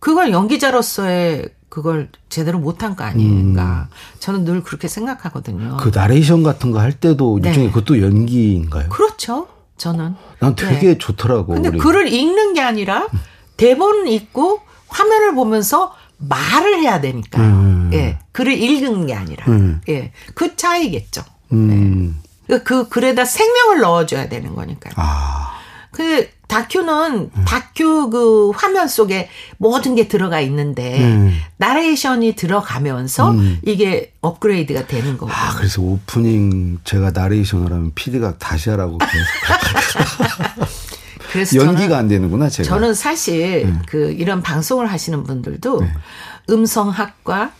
그걸 0.00 0.32
연기자로서의 0.32 1.48
그걸 1.70 2.08
제대로 2.28 2.58
못한 2.58 2.94
거 2.94 3.04
아닌가. 3.04 3.88
음. 3.90 3.94
저는 4.20 4.44
늘 4.44 4.62
그렇게 4.62 4.86
생각하거든요. 4.88 5.76
그 5.78 5.90
나레이션 5.94 6.42
같은 6.42 6.70
거 6.72 6.78
할 6.78 6.92
때도 6.92 7.38
네. 7.40 7.48
일종의 7.48 7.70
그것도 7.72 8.02
연기인가요? 8.02 8.88
그렇죠. 8.90 9.48
저는. 9.76 10.14
난 10.40 10.54
되게 10.54 10.88
네. 10.88 10.98
좋더라고. 10.98 11.54
근데 11.54 11.68
우리. 11.70 11.78
글을 11.78 12.12
읽는 12.12 12.54
게 12.54 12.60
아니라 12.60 13.08
대본 13.56 14.06
읽고 14.08 14.60
화면을 14.88 15.34
보면서 15.34 15.94
말을 16.18 16.78
해야 16.80 17.00
되니까. 17.00 17.40
음. 17.40 17.63
예. 17.94 18.18
글을 18.32 18.52
읽은 18.52 19.06
게 19.06 19.14
아니라. 19.14 19.46
음. 19.48 19.80
예. 19.88 20.12
그 20.34 20.56
차이겠죠. 20.56 21.22
음. 21.52 22.20
네. 22.46 22.58
그 22.62 22.88
글에다 22.88 23.24
생명을 23.24 23.80
넣어줘야 23.80 24.28
되는 24.28 24.54
거니까요. 24.54 24.94
아. 24.96 25.54
그 25.90 26.28
다큐는 26.48 27.30
음. 27.34 27.44
다큐 27.46 28.10
그 28.10 28.50
화면 28.50 28.88
속에 28.88 29.30
모든 29.56 29.94
게 29.94 30.08
들어가 30.08 30.40
있는데 30.40 31.00
음. 31.02 31.36
나레이션이 31.56 32.34
들어가면서 32.34 33.30
음. 33.30 33.60
이게 33.64 34.12
업그레이드가 34.20 34.86
되는 34.86 35.16
거고. 35.16 35.32
아, 35.32 35.54
그래서 35.56 35.80
오프닝 35.82 36.80
제가 36.84 37.12
나레이션을 37.12 37.72
하면 37.72 37.92
PD가 37.94 38.38
다시 38.38 38.70
하라고 38.70 38.98
계속. 38.98 39.14
그래서 41.32 41.56
연기가 41.56 41.98
안 41.98 42.06
되는구나 42.06 42.48
제가. 42.48 42.68
저는 42.68 42.94
사실 42.94 43.66
네. 43.66 43.72
그 43.86 44.12
이런 44.12 44.42
방송을 44.42 44.86
하시는 44.86 45.24
분들도 45.24 45.80
네. 45.80 45.92
음성학과 46.50 47.52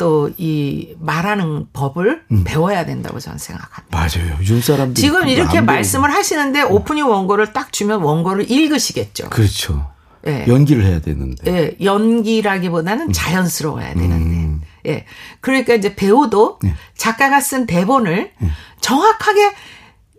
또 0.00 0.30
이 0.38 0.94
말하는 0.98 1.66
법을 1.74 2.22
음. 2.32 2.44
배워야 2.44 2.86
된다고 2.86 3.20
저는 3.20 3.38
생각합니다. 3.38 3.94
맞아요. 3.98 4.34
요즘 4.40 4.62
사람들 4.62 4.94
지금 4.94 5.28
이렇게 5.28 5.60
말씀을 5.60 6.10
하시는데 6.10 6.62
오프닝 6.62 7.06
원고를 7.06 7.52
딱 7.52 7.70
주면 7.70 8.00
원고를 8.00 8.50
읽으시겠죠. 8.50 9.28
그렇죠. 9.28 9.90
예. 10.26 10.46
연기를 10.48 10.84
해야 10.84 11.00
되는데. 11.00 11.52
예, 11.52 11.76
연기라기보다는 11.84 13.08
음. 13.08 13.12
자연스러워야 13.12 13.92
되는데. 13.92 14.36
음. 14.36 14.62
예. 14.86 15.04
그러니까 15.40 15.74
이제 15.74 15.94
배우도 15.94 16.60
네. 16.62 16.74
작가가 16.96 17.40
쓴 17.40 17.66
대본을 17.66 18.32
네. 18.38 18.50
정확하게 18.80 19.52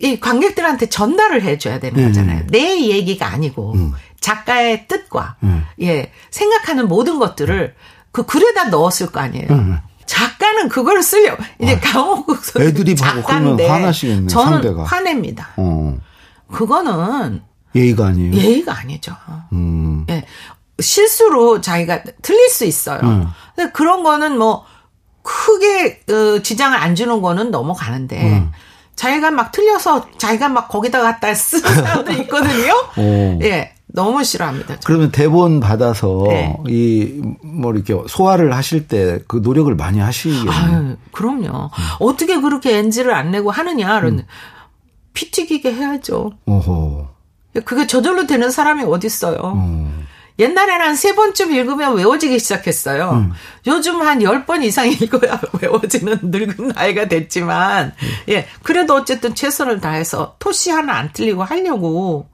이 0.01 0.19
관객들한테 0.19 0.89
전달을 0.89 1.41
해줘야 1.41 1.79
되는 1.79 1.97
네. 1.97 2.07
거잖아요. 2.07 2.45
내 2.47 2.79
얘기가 2.89 3.25
아니고 3.27 3.73
음. 3.73 3.93
작가의 4.19 4.87
뜻과 4.87 5.37
음. 5.41 5.65
예 5.81 6.11
생각하는 6.29 6.87
모든 6.87 7.17
것들을 7.17 7.73
그 8.11 8.23
글에다 8.25 8.65
넣었을 8.65 9.07
거 9.07 9.19
아니에요. 9.19 9.47
음. 9.51 9.77
작가는 10.05 10.67
그걸 10.67 11.01
쓰려. 11.01 11.37
이제 11.61 11.75
아, 11.75 11.79
강호국 11.79 12.43
선생 12.43 12.69
애들이 12.69 12.95
작가인데 12.95 13.67
화나시겠네. 13.67 14.27
저는 14.27 14.51
상대가. 14.53 14.83
화냅니다. 14.83 15.49
어. 15.57 15.97
그거는 16.51 17.41
예의가 17.75 18.07
아니에요. 18.07 18.33
예의가 18.33 18.77
아니죠. 18.77 19.15
음. 19.53 20.05
예. 20.09 20.25
실수로 20.79 21.61
자기가 21.61 22.03
틀릴 22.21 22.49
수 22.49 22.65
있어요. 22.65 22.99
음. 23.03 23.27
근데 23.55 23.71
그런 23.71 24.03
거는 24.03 24.37
뭐 24.37 24.65
크게 25.23 26.01
어, 26.09 26.41
지장을 26.41 26.77
안 26.77 26.95
주는 26.95 27.21
거는 27.21 27.51
넘어가는데 27.51 28.21
음. 28.21 28.51
자기가 28.95 29.31
막 29.31 29.51
틀려서 29.51 30.07
자기가 30.17 30.49
막 30.49 30.67
거기다 30.67 31.01
갖다 31.01 31.33
쓰는 31.33 31.73
사람도 31.73 32.11
있거든요. 32.23 32.73
예. 33.43 33.73
너무 33.93 34.23
싫어합니다. 34.23 34.67
저는. 34.67 34.79
그러면 34.85 35.11
대본 35.11 35.59
받아서 35.59 36.23
네. 36.27 36.57
이뭐 36.67 37.73
이렇게 37.73 37.95
소화를 38.07 38.53
하실 38.55 38.87
때 38.87 39.19
그 39.27 39.37
노력을 39.43 39.73
많이 39.75 39.99
하시겠네요. 39.99 40.97
그럼요. 41.11 41.47
음. 41.65 41.69
어떻게 41.99 42.39
그렇게 42.39 42.77
NG를 42.77 43.13
안 43.13 43.31
내고 43.31 43.51
하느냐는 43.51 44.19
음. 44.19 44.25
피 45.13 45.29
튀기게 45.31 45.73
해야죠. 45.73 46.31
오호. 46.45 47.07
그게 47.65 47.85
저절로 47.85 48.25
되는 48.27 48.49
사람이 48.49 48.83
어디 48.85 49.07
있어요. 49.07 49.53
음. 49.55 50.07
옛날에는 50.39 50.85
한 50.85 50.95
세 50.95 51.13
번쯤 51.13 51.53
읽으면 51.53 51.95
외워지기 51.97 52.39
시작했어요. 52.39 53.11
음. 53.11 53.31
요즘 53.67 54.01
한 54.01 54.21
열 54.21 54.45
번 54.45 54.63
이상 54.63 54.87
읽어야 54.89 55.39
외워지는 55.61 56.17
늙은 56.23 56.69
나이가 56.69 57.07
됐지만, 57.09 57.87
음. 58.01 58.07
예. 58.29 58.47
그래도 58.63 58.95
어쨌든 58.95 59.35
최선을 59.35 59.81
다해서 59.81 60.35
토시 60.39 60.71
하나 60.71 60.95
안 60.95 61.11
틀리고 61.11 61.43
하려고 61.43 62.27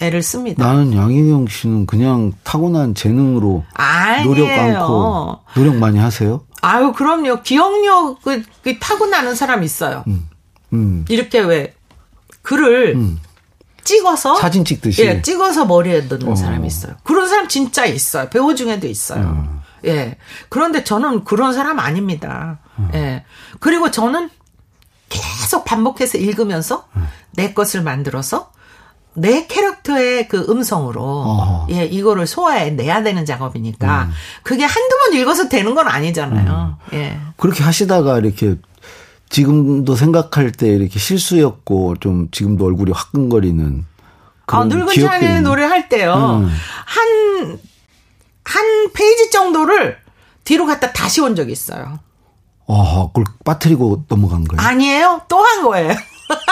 애를 0.00 0.22
씁니다. 0.22 0.64
나는 0.64 0.94
양희경 0.94 1.48
씨는 1.48 1.86
그냥 1.86 2.32
타고난 2.44 2.94
재능으로 2.94 3.64
아니에요. 3.72 4.26
노력 4.26 4.50
않고 4.50 5.38
노력 5.54 5.76
많이 5.76 5.98
하세요? 5.98 6.42
아유, 6.60 6.92
그럼요. 6.92 7.42
기억력 7.42 8.20
그, 8.22 8.42
그 8.62 8.78
타고나는 8.78 9.34
사람 9.34 9.62
있어요. 9.62 10.04
음. 10.06 10.28
음. 10.72 11.04
이렇게 11.08 11.40
왜 11.40 11.74
글을 12.42 12.94
음. 12.96 13.20
찍어서 13.84 14.34
사진 14.36 14.64
찍듯이 14.64 15.02
예, 15.04 15.22
찍어서 15.22 15.64
머리에 15.64 16.02
넣는 16.02 16.28
어. 16.28 16.34
사람이 16.34 16.66
있어요. 16.66 16.94
그런 17.04 17.28
사람 17.28 17.48
진짜 17.48 17.86
있어요. 17.86 18.28
배우 18.28 18.54
중에도 18.54 18.86
있어요. 18.86 19.22
음. 19.22 19.60
예. 19.86 20.16
그런데 20.48 20.84
저는 20.84 21.24
그런 21.24 21.54
사람 21.54 21.78
아닙니다. 21.78 22.58
음. 22.78 22.90
예. 22.94 23.24
그리고 23.60 23.90
저는 23.90 24.28
계속 25.08 25.64
반복해서 25.64 26.18
읽으면서 26.18 26.88
음. 26.96 27.06
내 27.32 27.54
것을 27.54 27.82
만들어서 27.82 28.50
내 29.16 29.46
캐릭터의 29.46 30.28
그 30.28 30.46
음성으로 30.48 31.02
어허. 31.02 31.66
예 31.70 31.84
이거를 31.84 32.26
소화해 32.26 32.70
내야 32.70 33.02
되는 33.02 33.24
작업이니까 33.24 34.04
음. 34.04 34.10
그게 34.42 34.64
한두 34.64 34.96
번 35.04 35.18
읽어서 35.18 35.48
되는 35.48 35.74
건 35.74 35.88
아니잖아요. 35.88 36.76
음. 36.92 36.96
예 36.96 37.18
그렇게 37.36 37.62
하시다가 37.64 38.18
이렇게 38.18 38.56
지금도 39.28 39.96
생각할 39.96 40.52
때 40.52 40.68
이렇게 40.68 40.98
실수였고 40.98 41.96
좀 42.00 42.28
지금도 42.30 42.64
얼굴이 42.66 42.92
화끈거리는 42.94 43.84
아, 44.48 44.64
늙은 44.64 44.94
창녀의 44.94 45.40
노래 45.40 45.64
할 45.64 45.88
때요. 45.88 46.12
한한 46.12 46.48
음. 47.42 47.58
한 48.44 48.92
페이지 48.92 49.30
정도를 49.30 49.96
뒤로 50.44 50.66
갔다 50.66 50.92
다시 50.92 51.20
온 51.20 51.34
적이 51.34 51.50
있어요. 51.52 51.98
어, 52.68 53.08
그걸 53.12 53.24
빠뜨리고 53.44 54.04
넘어간 54.08 54.44
거예요? 54.44 54.60
아니에요. 54.68 55.22
또 55.28 55.40
한 55.42 55.62
거예요. 55.64 55.92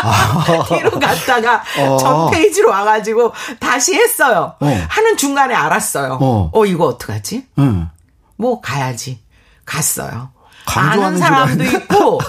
아. 0.03 0.65
뒤로 0.69 0.91
갔다가 0.99 1.63
어. 1.79 1.97
전 1.97 2.31
페이지로 2.31 2.71
와가지고 2.71 3.33
다시 3.59 3.95
했어요. 3.95 4.55
어. 4.61 4.87
하는 4.89 5.17
중간에 5.17 5.55
알았어요. 5.55 6.19
어, 6.21 6.51
어 6.53 6.67
이거 6.67 6.87
어떡하지? 6.87 7.47
응. 7.59 7.89
뭐 8.37 8.61
가야지. 8.61 9.23
갔어요. 9.65 10.31
아는 10.67 11.19
사람도 11.19 11.65
있고 11.65 12.21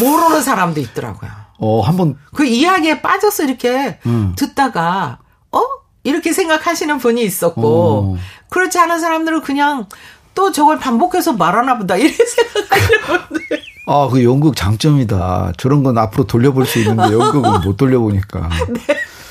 모르는 0.00 0.42
사람도 0.42 0.80
있더라고요. 0.80 1.30
어, 1.58 1.80
한번 1.80 2.16
그 2.34 2.44
이야기에 2.44 3.02
빠져서 3.02 3.44
이렇게 3.44 3.98
음. 4.06 4.34
듣다가 4.36 5.18
어? 5.50 5.60
이렇게 6.04 6.32
생각하시는 6.32 6.98
분이 6.98 7.22
있었고 7.22 8.16
어. 8.16 8.16
그렇지 8.50 8.78
않은 8.78 9.00
사람들은 9.00 9.42
그냥 9.42 9.86
또 10.34 10.52
저걸 10.52 10.78
반복해서 10.78 11.32
말하나 11.32 11.78
보다 11.78 11.96
이렇게 11.96 12.24
생각하시는 12.24 13.00
분들. 13.02 13.62
아, 13.90 14.06
그 14.10 14.22
연극 14.22 14.54
장점이다. 14.54 15.54
저런 15.56 15.82
건 15.82 15.96
앞으로 15.96 16.24
돌려볼 16.24 16.66
수 16.66 16.78
있는데 16.80 17.04
연극은 17.18 17.62
못 17.62 17.78
돌려보니까. 17.78 18.50
네. 18.68 18.80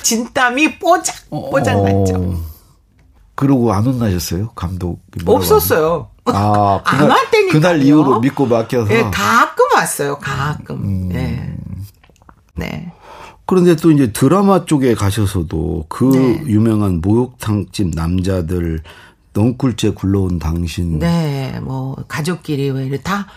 진땀이 0.01 0.79
뽀짝 0.79 1.15
뽀짝 1.29 1.83
났죠. 1.83 2.15
어. 2.15 2.37
그러고 3.35 3.71
안 3.71 3.85
혼나셨어요? 3.85 4.49
감독 4.55 4.99
없었어요. 5.25 6.07
아, 6.25 6.81
그날, 6.87 7.03
안 7.03 7.09
왔다니까. 7.11 7.53
그날 7.53 7.83
이후로 7.83 8.19
믿고 8.19 8.47
맡겨서. 8.47 8.87
네, 8.87 9.03
가끔 9.11 9.65
왔어요. 9.75 10.17
가끔. 10.17 10.75
음. 10.77 11.09
네. 11.09 11.55
네. 12.55 12.91
그런데 13.45 13.75
또 13.75 13.91
이제 13.91 14.11
드라마 14.11 14.65
쪽에 14.65 14.95
가셔서도 14.95 15.85
그 15.87 16.05
네. 16.05 16.43
유명한 16.47 16.99
목욕탕집 16.99 17.91
남자들 17.93 18.81
넝쿨째 19.33 19.91
굴러온 19.91 20.39
당신. 20.39 20.97
네, 20.97 21.59
뭐 21.61 21.95
가족끼리 22.07 22.71
왜 22.71 22.87
이래 22.87 22.99
다 22.99 23.27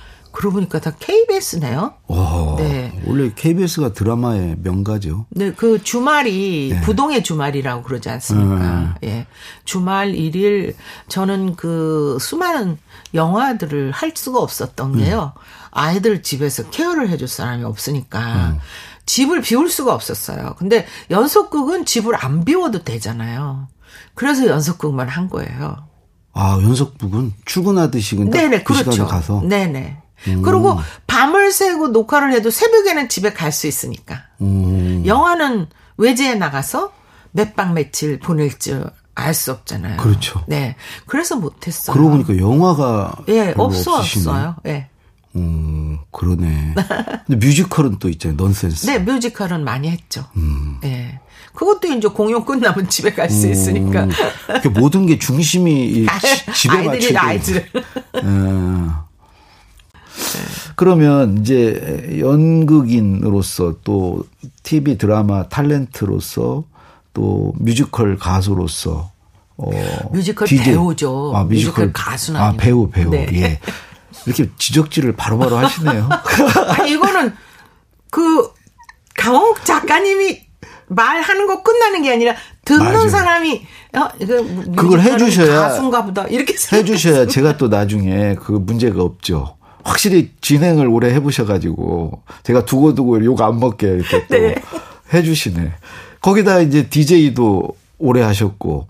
그러고 0.40 0.54
보니까 0.54 0.80
다 0.80 0.92
KBS네요. 0.98 1.92
와, 2.06 2.56
네. 2.56 2.98
원래 3.04 3.30
KBS가 3.34 3.92
드라마의 3.92 4.56
명가죠. 4.62 5.26
네, 5.28 5.52
그 5.52 5.82
주말이 5.82 6.70
네. 6.72 6.80
부동의 6.80 7.22
주말이라고 7.22 7.82
그러지 7.82 8.08
않습니까? 8.08 8.96
네. 9.02 9.08
예. 9.08 9.26
주말 9.66 10.14
일일 10.14 10.76
저는 11.08 11.56
그 11.56 12.16
수많은 12.18 12.78
영화들을 13.12 13.90
할 13.90 14.12
수가 14.16 14.38
없었던 14.38 14.96
게요. 14.96 15.34
음. 15.36 15.40
아이들 15.72 16.22
집에서 16.22 16.70
케어를 16.70 17.10
해줄 17.10 17.28
사람이 17.28 17.62
없으니까 17.64 18.52
음. 18.52 18.58
집을 19.04 19.42
비울 19.42 19.68
수가 19.68 19.92
없었어요. 19.92 20.54
근데 20.56 20.86
연속극은 21.10 21.84
집을 21.84 22.14
안 22.16 22.46
비워도 22.46 22.84
되잖아요. 22.84 23.68
그래서 24.14 24.46
연속극만 24.46 25.06
한 25.06 25.28
거예요. 25.28 25.90
아, 26.32 26.58
연속극은 26.62 27.34
출근하듯이 27.44 28.16
근데 28.16 28.40
네네, 28.40 28.62
그 28.62 28.72
그렇죠. 28.72 28.92
시간에 28.92 29.10
가서 29.10 29.42
네네. 29.44 29.98
음. 30.28 30.42
그리고 30.42 30.78
밤을 31.06 31.50
새고 31.52 31.88
녹화를 31.88 32.32
해도 32.32 32.50
새벽에는 32.50 33.08
집에 33.08 33.32
갈 33.32 33.52
수 33.52 33.66
있으니까. 33.66 34.22
음. 34.40 35.02
영화는 35.06 35.66
외제에 35.96 36.34
나가서 36.34 36.92
몇 37.32 37.54
박 37.54 37.72
며칠 37.74 38.18
보낼 38.18 38.58
줄 38.58 38.90
알 39.16 39.34
수 39.34 39.52
없잖아요. 39.52 39.96
그렇죠. 39.98 40.42
네. 40.46 40.76
그래서 41.06 41.36
못했어요. 41.36 41.92
그러고 41.94 42.10
보니까 42.12 42.38
영화가. 42.38 43.16
예, 43.28 43.52
없어, 43.56 43.96
없어요. 43.98 44.56
예. 44.66 44.88
음, 45.36 45.98
그러네. 46.10 46.74
근데 47.26 47.46
뮤지컬은 47.46 47.98
또 47.98 48.08
있잖아요. 48.08 48.36
넌센스. 48.36 48.86
네, 48.86 48.98
뮤지컬은 48.98 49.62
많이 49.62 49.90
했죠. 49.90 50.24
음. 50.36 50.78
예. 50.84 51.20
그것도 51.54 51.88
이제 51.88 52.08
공연 52.08 52.44
끝나면 52.46 52.88
집에 52.90 53.12
갈 53.12 53.28
수 53.30 53.48
있으니까. 53.48 54.04
음, 54.04 54.10
모든 54.74 55.04
게 55.06 55.18
중심이 55.18 56.06
집에 56.54 56.82
맞춰. 56.82 57.18
아이들. 57.18 57.68
예. 58.16 58.20
그러면 60.76 61.38
이제 61.38 62.16
연극인으로서 62.18 63.76
또 63.84 64.24
TV 64.62 64.98
드라마 64.98 65.48
탤런트로서 65.48 66.64
또 67.12 67.52
뮤지컬 67.58 68.16
가수로서 68.16 69.10
어 69.56 69.70
뮤지컬 70.12 70.48
DJ. 70.48 70.64
배우죠. 70.72 71.32
아, 71.34 71.44
뮤지컬, 71.44 71.86
뮤지컬 71.86 71.92
가수는 71.92 72.40
아 72.40 72.54
배우 72.56 72.88
배우 72.90 73.10
네. 73.10 73.26
예. 73.34 73.60
이렇게 74.26 74.48
지적질을 74.58 75.16
바로바로 75.16 75.56
하시네요. 75.56 76.08
아 76.10 76.84
이거는 76.84 77.34
그 78.10 78.50
강옥 79.16 79.64
작가님이 79.64 80.40
말하는 80.88 81.46
거 81.46 81.62
끝나는 81.62 82.02
게 82.02 82.12
아니라 82.12 82.34
듣는 82.64 82.84
맞아요. 82.92 83.08
사람이 83.08 83.62
어, 83.96 84.08
그 84.18 84.72
그걸 84.74 85.00
해주셔야 85.00 85.60
가수인가 85.60 86.04
보다 86.04 86.24
이렇게 86.24 86.54
해주셔야 86.72 87.26
제가 87.26 87.56
또 87.56 87.68
나중에 87.68 88.34
그 88.36 88.52
문제가 88.52 89.02
없죠. 89.02 89.56
확실히 89.84 90.30
진행을 90.40 90.86
오래 90.88 91.12
해보셔가지고 91.14 92.22
제가 92.42 92.64
두고두고 92.64 93.24
욕 93.24 93.40
안 93.40 93.58
먹게 93.58 93.86
이렇게 93.86 94.26
또 94.26 94.34
네. 94.38 94.54
해주시네. 95.12 95.72
거기다 96.20 96.60
이제 96.60 96.88
DJ도 96.88 97.68
오래 97.98 98.22
하셨고 98.22 98.86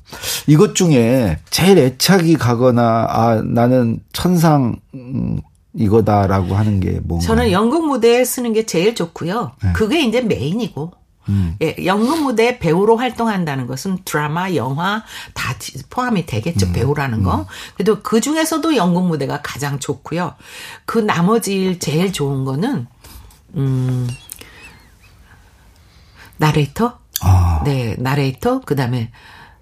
이것 0.47 0.75
중에 0.75 1.39
제일 1.51 1.79
애착이 1.79 2.35
가거나 2.37 3.07
아 3.09 3.43
나는 3.45 4.01
천상 4.13 4.77
음, 4.95 5.41
이거다라고 5.75 6.55
하는 6.55 6.81
게 6.81 7.01
뭔가 7.03 7.25
저는 7.27 7.51
연극 7.53 7.87
무대에 7.87 8.25
쓰는 8.25 8.53
게 8.53 8.67
제일 8.67 8.95
좋고요. 8.95 9.53
네. 9.63 9.73
그게 9.75 10.05
이제 10.05 10.21
메인이고. 10.21 10.93
음. 11.29 11.57
예, 11.63 11.77
연극 11.85 12.23
무대 12.23 12.59
배우로 12.59 12.97
활동한다는 12.97 13.67
것은 13.67 13.99
드라마, 14.05 14.55
영화 14.55 15.05
다 15.35 15.55
포함이 15.91 16.27
되겠죠. 16.27 16.67
음. 16.67 16.73
배우라는 16.73 17.23
거. 17.23 17.41
음. 17.41 17.45
그래도 17.75 18.03
그 18.03 18.21
중에서도 18.21 18.77
연극 18.77 19.07
무대가 19.07 19.41
가장 19.43 19.79
좋고요. 19.79 20.35
그 20.87 20.99
나머지 20.99 21.79
제일 21.79 22.13
좋은 22.13 22.45
거는 22.45 22.87
음 23.57 24.09
나레이터? 26.39 26.99
아. 27.23 27.63
네, 27.65 27.97
나레이터, 27.99 28.61
그 28.61 28.75
다음에 28.75 29.13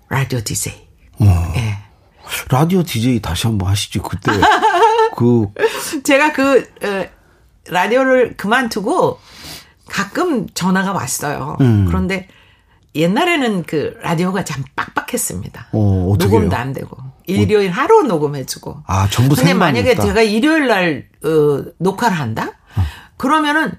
라디오 0.09 0.41
디제이. 0.43 0.89
어. 1.21 1.53
예. 1.57 1.79
라디오 2.51 2.83
디제이 2.85 3.21
다시 3.21 3.47
한번 3.47 3.69
하시죠. 3.71 4.03
그때 4.03 4.31
그 5.17 5.49
제가 6.05 6.33
그 6.33 6.61
어, 6.83 7.09
라디오를 7.67 8.37
그만두고 8.37 9.19
가끔 9.99 10.47
전화가 10.55 10.93
왔어요. 10.93 11.57
음. 11.61 11.85
그런데 11.89 12.29
옛날에는 12.95 13.65
그 13.65 13.95
라디오가 14.01 14.45
참 14.45 14.63
빡빡했습니다. 14.77 15.69
어, 15.73 16.15
녹음도 16.19 16.55
안 16.57 16.73
되고 16.73 16.97
일요일 17.27 17.71
하루 17.71 18.05
녹음해주고. 18.05 18.83
아 18.87 19.09
전부 19.11 19.35
근데 19.35 19.55
만약에 19.55 19.93
있다. 19.93 20.03
제가 20.05 20.23
일요일 20.23 20.69
날 20.69 21.09
어, 21.25 21.65
녹화를 21.79 22.17
한다? 22.17 22.53
어. 22.77 22.83
그러면은 23.17 23.73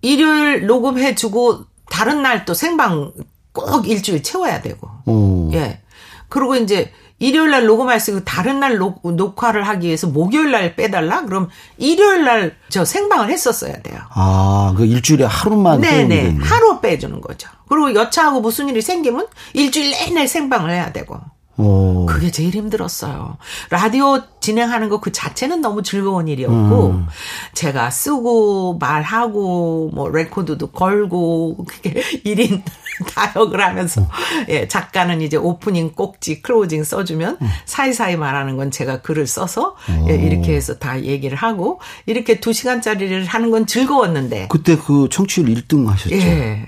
일요일 0.00 0.66
녹음해주고 0.66 1.64
다른 1.90 2.22
날 2.22 2.44
또 2.46 2.54
생방 2.54 3.12
꼭 3.52 3.86
일주일 3.88 4.22
채워야 4.22 4.62
되고. 4.62 4.88
오. 5.04 5.50
예. 5.52 5.82
그리고 6.28 6.56
이제 6.56 6.92
일요일 7.18 7.50
날 7.50 7.66
녹음할 7.66 7.98
수 7.98 8.10
있고 8.10 8.24
다른 8.24 8.60
날 8.60 8.76
녹, 8.76 9.00
녹화를 9.02 9.66
하기 9.68 9.86
위해서 9.86 10.06
목요일 10.06 10.50
날 10.50 10.76
빼달라? 10.76 11.24
그럼 11.24 11.48
일요일 11.78 12.24
날 12.24 12.56
저 12.68 12.84
생방을 12.84 13.30
했었어야 13.30 13.80
돼요. 13.80 13.98
아, 14.10 14.74
그 14.76 14.84
일주일에 14.84 15.24
하루만 15.24 15.80
네네. 15.80 16.36
하루 16.42 16.80
빼주는 16.80 17.20
거죠. 17.22 17.48
그리고 17.68 17.94
여차하고 17.94 18.40
무슨 18.42 18.68
일이 18.68 18.82
생기면 18.82 19.26
일주일 19.54 19.90
내내 19.92 20.26
생방을 20.26 20.70
해야 20.70 20.92
되고. 20.92 21.18
오. 21.58 22.04
그게 22.04 22.30
제일 22.30 22.52
힘들었어요. 22.54 23.38
라디오 23.70 24.20
진행하는 24.40 24.90
거 24.90 24.98
그 25.00 25.10
자체는 25.10 25.62
너무 25.62 25.82
즐거운 25.82 26.28
일이었고, 26.28 26.88
음. 26.88 27.06
제가 27.54 27.88
쓰고 27.90 28.76
말하고, 28.78 29.90
뭐, 29.94 30.10
레코드도 30.10 30.66
걸고, 30.72 31.64
그게 31.66 31.94
1인 32.26 32.62
다 33.14 33.32
역을 33.36 33.60
하면서, 33.60 34.02
음. 34.02 34.06
예, 34.48 34.68
작가는 34.68 35.20
이제 35.20 35.36
오프닝 35.36 35.92
꼭지, 35.92 36.42
closing 36.42 36.84
써주면, 36.84 37.38
음. 37.40 37.48
사이사이 37.64 38.16
말하는 38.16 38.56
건 38.56 38.70
제가 38.70 39.02
글을 39.02 39.26
써서, 39.26 39.76
예, 40.08 40.14
이렇게 40.14 40.54
해서 40.54 40.78
다 40.78 41.00
얘기를 41.02 41.36
하고, 41.36 41.80
이렇게 42.06 42.40
2시간짜리를 42.40 43.26
하는 43.26 43.50
건 43.50 43.66
즐거웠는데. 43.66 44.48
그때 44.48 44.76
그 44.76 45.08
청취율 45.10 45.48
1등 45.48 45.86
하셨죠? 45.86 46.14
예. 46.16 46.66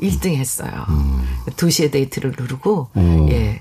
1등 0.00 0.34
했어요. 0.34 0.86
음. 0.88 1.24
2시에 1.56 1.90
데이트를 1.90 2.34
누르고, 2.38 2.88
음. 2.96 3.28
예. 3.30 3.60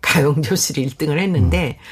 가용조실 0.00 0.76
1등을 0.76 1.18
했는데 1.18 1.78
음. 1.78 1.84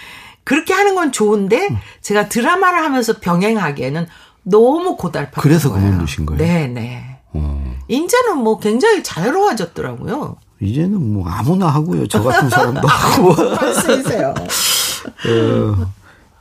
그렇게 0.45 0.73
하는 0.73 0.95
건 0.95 1.13
좋은데 1.13 1.69
음. 1.71 1.79
제가 2.01 2.29
드라마를 2.29 2.83
하면서 2.83 3.19
병행하기에는 3.21 4.07
너무 4.45 4.97
고달팠 4.97 5.33
그래서 5.41 5.71
그만두신 5.71 6.27
거예요? 6.27 6.43
네 6.43 6.67
네. 6.67 7.18
어. 7.33 7.77
이제는 7.89 8.39
뭐 8.39 8.59
굉장히 8.59 9.03
자유로워졌더라고요. 9.03 10.37
이제는 10.61 11.13
뭐 11.13 11.29
아무나 11.29 11.69
하고요. 11.69 12.07
저 12.09 12.23
같은 12.23 12.49
사람도 12.51 12.87
하고. 12.89 13.35
말씀이세요. 13.57 14.35
어, 14.37 15.93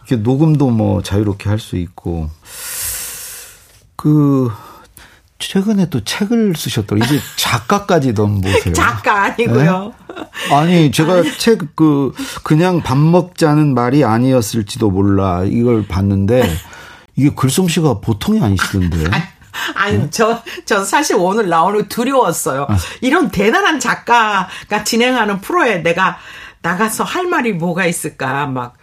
이렇게 0.08 0.15
녹음도 0.23 0.69
뭐 0.69 1.02
자유롭게 1.04 1.50
할 1.50 1.60
수 1.60 1.78
있고. 1.78 2.30
그 3.95 4.52
최근에 5.39 5.89
또 5.89 6.04
책을 6.04 6.56
쓰셨더라. 6.56 7.06
이제 7.06 7.19
작가까지 7.38 8.13
넘보세요. 8.13 8.73
작가 8.73 9.23
아니고요. 9.26 9.93
네? 10.50 10.54
아니 10.56 10.91
제가 10.91 11.21
책 11.38 11.60
그 11.76 12.12
그냥 12.43 12.82
밥 12.82 12.97
먹자는 12.97 13.73
말이 13.76 14.04
아니었을지도 14.04 14.89
몰라 14.89 15.43
이걸 15.45 15.86
봤는데 15.88 16.50
이게 17.15 17.30
글솜씨가 17.36 18.00
보통이 18.00 18.41
아니시던데. 18.41 19.10
아니, 19.75 19.97
네? 19.97 20.10
저, 20.10 20.41
저 20.65 20.84
사실 20.84 21.15
오늘 21.17 21.49
나오는 21.49 21.88
두려웠어요. 21.88 22.67
아. 22.69 22.77
이런 23.01 23.30
대단한 23.30 23.80
작가가 23.80 24.47
진행하는 24.84 25.41
프로에 25.41 25.77
내가 25.77 26.17
나가서 26.62 27.03
할 27.03 27.27
말이 27.27 27.53
뭐가 27.53 27.86
있을까, 27.86 28.47
막, 28.47 28.73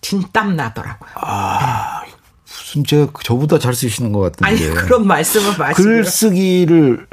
진땀 0.00 0.56
나더라고요. 0.56 1.10
아, 1.14 2.02
네. 2.04 2.12
진짜 2.44 3.06
저보다 3.22 3.58
잘 3.58 3.72
쓰시는 3.72 4.12
것 4.12 4.20
같은데. 4.20 4.46
아니 4.46 4.74
그런 4.74 5.06
말씀을 5.06 5.56
마시고 5.56 5.82
글쓰기를 5.82 7.06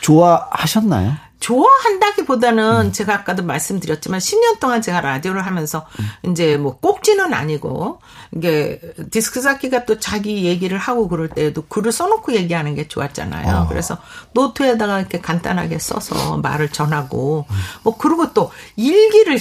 좋아하셨나요? 0.00 1.16
좋아한다기보다는 1.40 2.86
음. 2.86 2.92
제가 2.92 3.14
아까도 3.14 3.42
말씀드렸지만 3.44 4.20
10년 4.20 4.58
동안 4.58 4.82
제가 4.82 5.00
라디오를 5.00 5.44
하면서 5.44 5.86
음. 6.24 6.30
이제 6.30 6.56
뭐 6.56 6.78
꼭지는 6.78 7.34
아니고 7.34 8.00
이게 8.34 8.80
디스크 9.10 9.40
쌓기가 9.40 9.84
또 9.84 9.98
자기 9.98 10.44
얘기를 10.44 10.78
하고 10.78 11.08
그럴 11.08 11.28
때에도 11.28 11.62
글을 11.62 11.92
써놓고 11.92 12.34
얘기하는 12.34 12.74
게 12.74 12.88
좋았잖아요. 12.88 13.64
어. 13.64 13.68
그래서 13.68 13.98
노트에다가 14.32 15.00
이렇게 15.00 15.20
간단하게 15.20 15.78
써서 15.78 16.38
말을 16.38 16.70
전하고 16.70 17.46
음. 17.48 17.56
뭐 17.82 17.96
그리고 17.96 18.32
또 18.32 18.50
일기를 18.76 19.38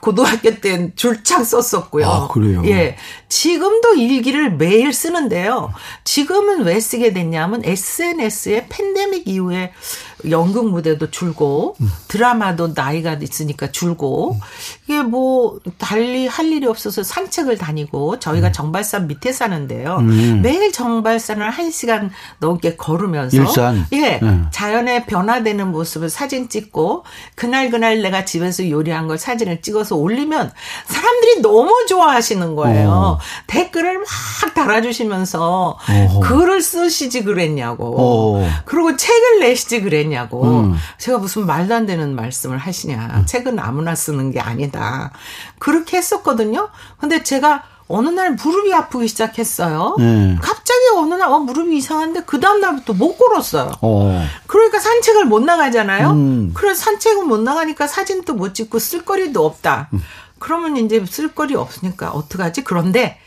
고등학교 0.00 0.60
때는 0.60 0.92
줄창 0.96 1.44
썼었고요. 1.44 2.06
아, 2.06 2.28
그래요? 2.28 2.62
예. 2.64 2.96
지금도 3.30 3.94
일기를 3.94 4.50
매일 4.56 4.92
쓰는데요. 4.92 5.72
지금은 6.04 6.64
왜 6.64 6.80
쓰게 6.80 7.12
됐냐면 7.12 7.62
SNS의 7.64 8.66
팬데믹 8.68 9.26
이후에 9.28 9.72
연극 10.28 10.68
무대도 10.68 11.10
줄고 11.10 11.76
음. 11.80 11.90
드라마도 12.08 12.72
나이가 12.74 13.14
있으니까 13.14 13.70
줄고 13.70 14.32
음. 14.32 14.40
이게 14.84 15.02
뭐 15.02 15.58
달리 15.78 16.26
할 16.26 16.46
일이 16.46 16.66
없어서 16.66 17.02
산책을 17.02 17.56
다니고 17.56 18.18
저희가 18.18 18.48
음. 18.48 18.52
정발산 18.52 19.06
밑에 19.06 19.32
사는데요. 19.32 19.98
음. 20.00 20.40
매일 20.42 20.72
정발산을 20.72 21.48
한 21.48 21.70
시간 21.70 22.10
넘게 22.40 22.76
걸으면서 22.76 23.36
일산. 23.36 23.86
예 23.92 24.18
네. 24.20 24.40
자연의 24.50 25.06
변화되는 25.06 25.70
모습을 25.70 26.10
사진 26.10 26.48
찍고 26.48 27.04
그날 27.34 27.70
그날 27.70 28.02
내가 28.02 28.24
집에서 28.24 28.68
요리한 28.68 29.06
걸 29.06 29.16
사진을 29.16 29.62
찍어서 29.62 29.96
올리면 29.96 30.52
사람들이 30.86 31.42
너무 31.42 31.86
좋아하시는 31.88 32.56
거예요. 32.56 32.90
어. 32.90 33.19
댓글을 33.46 33.98
막 33.98 34.54
달아주시면서 34.54 35.78
어. 35.78 36.20
글을 36.22 36.62
쓰시지 36.62 37.24
그랬냐고. 37.24 37.94
어. 37.98 38.48
그리고 38.64 38.96
책을 38.96 39.40
내시지 39.40 39.80
그랬냐고. 39.80 40.44
음. 40.44 40.76
제가 40.98 41.18
무슨 41.18 41.46
말도 41.46 41.74
안 41.74 41.86
되는 41.86 42.14
말씀을 42.14 42.58
하시냐. 42.58 43.10
음. 43.16 43.26
책은 43.26 43.58
아무나 43.58 43.94
쓰는 43.94 44.30
게 44.30 44.40
아니다. 44.40 45.12
그렇게 45.58 45.96
했었거든요. 45.96 46.68
근데 46.98 47.22
제가 47.22 47.64
어느 47.90 48.08
날 48.08 48.30
무릎이 48.34 48.72
아프기 48.72 49.08
시작했어요. 49.08 49.96
네. 49.98 50.36
갑자기 50.40 50.78
어느 50.96 51.14
날 51.14 51.28
어, 51.28 51.40
무릎이 51.40 51.76
이상한데 51.76 52.22
그 52.24 52.38
다음 52.38 52.60
날부터 52.60 52.92
못 52.92 53.18
걸었어요. 53.18 53.72
어. 53.82 54.26
그러니까 54.46 54.78
산책을 54.78 55.24
못 55.24 55.42
나가잖아요. 55.42 56.10
음. 56.10 56.50
그래서 56.54 56.84
산책은 56.84 57.26
못 57.26 57.40
나가니까 57.40 57.88
사진도 57.88 58.34
못 58.34 58.54
찍고 58.54 58.78
쓸거리도 58.78 59.44
없다. 59.44 59.88
음. 59.92 60.02
그러면 60.40 60.76
이제 60.78 61.04
쓸거리 61.06 61.54
없으니까 61.54 62.10
어떡하지? 62.10 62.64
그런데 62.64 63.18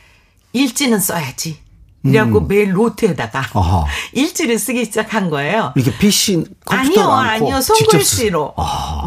일지는 0.51 0.99
써야지. 0.99 1.63
이래갖고 2.05 2.39
음. 2.39 2.47
매일 2.49 2.73
노트에다가 2.73 3.45
아하. 3.53 3.85
일지를 4.11 4.59
쓰기 4.59 4.83
시작한 4.83 5.29
거예요. 5.29 5.71
이게 5.77 5.97
PC 5.97 6.43
아니요, 6.65 7.01
아니요, 7.03 7.61
손글씨로. 7.61 8.55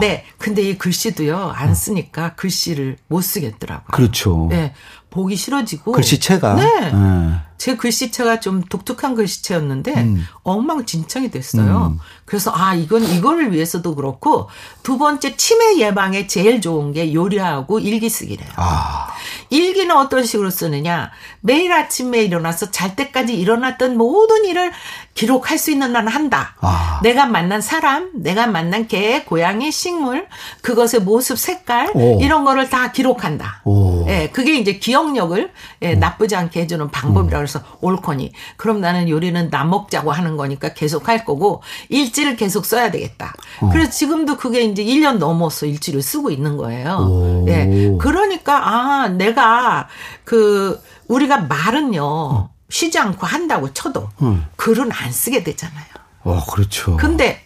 네, 0.01 0.25
근데 0.39 0.63
이 0.63 0.79
글씨도요 0.79 1.53
안 1.55 1.75
쓰니까 1.75 2.35
글씨를 2.37 2.97
못 3.09 3.21
쓰겠더라고요. 3.21 3.89
그렇죠. 3.93 4.47
네, 4.49 4.73
보기 5.11 5.37
싫어지고 5.37 5.93
글씨체가 5.93 6.55
네. 6.55 6.91
네. 6.91 7.41
제 7.59 7.77
글씨체가 7.77 8.41
좀 8.41 8.63
독특한 8.63 9.15
글씨체였는데 9.15 9.95
음. 9.95 10.27
엉망진창이 10.43 11.31
됐어요. 11.31 11.95
음. 11.95 11.99
그래서 12.25 12.53
아 12.55 12.75
이건 12.75 13.05
이거를 13.05 13.53
위해서도 13.53 13.95
그렇고 13.95 14.49
두 14.83 14.99
번째 14.99 15.37
치매 15.37 15.79
예방에 15.79 16.27
제일 16.27 16.61
좋은 16.61 16.93
게 16.93 17.15
요리하고 17.15 17.79
일기 17.79 18.09
쓰기래요. 18.09 18.49
아. 18.57 19.09
일기는 19.51 19.97
어떤 19.97 20.25
식으로 20.25 20.51
쓰느냐 20.51 21.11
매일 21.41 21.73
아침에 21.73 22.23
일어나서 22.23 22.71
잘 22.71 22.97
때까지 22.97 23.35
일어났던 23.35 23.97
모든 23.97 24.45
일을 24.45 24.73
기록할 25.15 25.57
수 25.59 25.71
있는 25.71 25.97
한 25.97 26.09
한다. 26.09 26.55
아. 26.61 27.01
내가 27.03 27.27
만난 27.27 27.61
사람, 27.61 28.11
내가 28.15 28.47
만난 28.47 28.87
개, 28.87 29.25
고양이, 29.25 29.73
식물, 29.73 30.27
그것의 30.61 31.03
모습, 31.05 31.39
색깔 31.39 31.91
오. 31.95 32.21
이런 32.21 32.45
거를 32.45 32.69
다 32.69 32.93
기록한다. 32.93 33.63
오. 33.65 34.07
예, 34.09 34.29
그게 34.33 34.59
이제 34.59 34.75
기억력을 34.75 35.51
예, 35.83 35.95
음. 35.95 36.01
나쁘지 36.01 36.37
않게 36.37 36.61
해주는 36.63 36.91
방법이라고 36.91 37.46
해서 37.47 37.61
옳거니. 37.81 38.33
그럼 38.57 38.81
나는 38.81 39.09
요리는 39.09 39.51
나 39.51 39.65
먹자고 39.65 40.13
하는 40.13 40.37
거니까 40.37 40.75
계속 40.75 41.09
할 41.09 41.25
거고 41.25 41.63
일지를 41.89 42.37
계속 42.37 42.65
써야 42.67 42.91
되겠다. 42.91 43.35
어. 43.61 43.71
그래서 43.71 43.91
지금도 43.91 44.37
그게 44.37 44.63
이제 44.63 44.85
1년 44.85 45.19
넘었어 45.19 45.67
일지를 45.67 46.03
쓰고 46.03 46.31
있는 46.31 46.57
거예요. 46.57 46.97
오. 47.09 47.45
예, 47.49 47.97
그러니까 47.99 48.69
아 48.69 49.09
내가 49.09 49.89
그 50.25 50.81
우리가 51.09 51.39
말은요. 51.39 52.51
쉬지 52.69 52.99
않고 52.99 53.27
한다고 53.27 53.73
쳐도 53.73 54.09
음. 54.23 54.45
글은 54.57 54.91
안 54.91 55.13
쓰게 55.13 55.45
되잖아요. 55.45 55.87
어, 56.25 56.45
그렇죠. 56.47 56.97
근데 56.97 57.45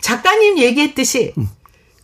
작가님 0.00 0.58
얘기했듯이 0.58 1.34
음. 1.36 1.48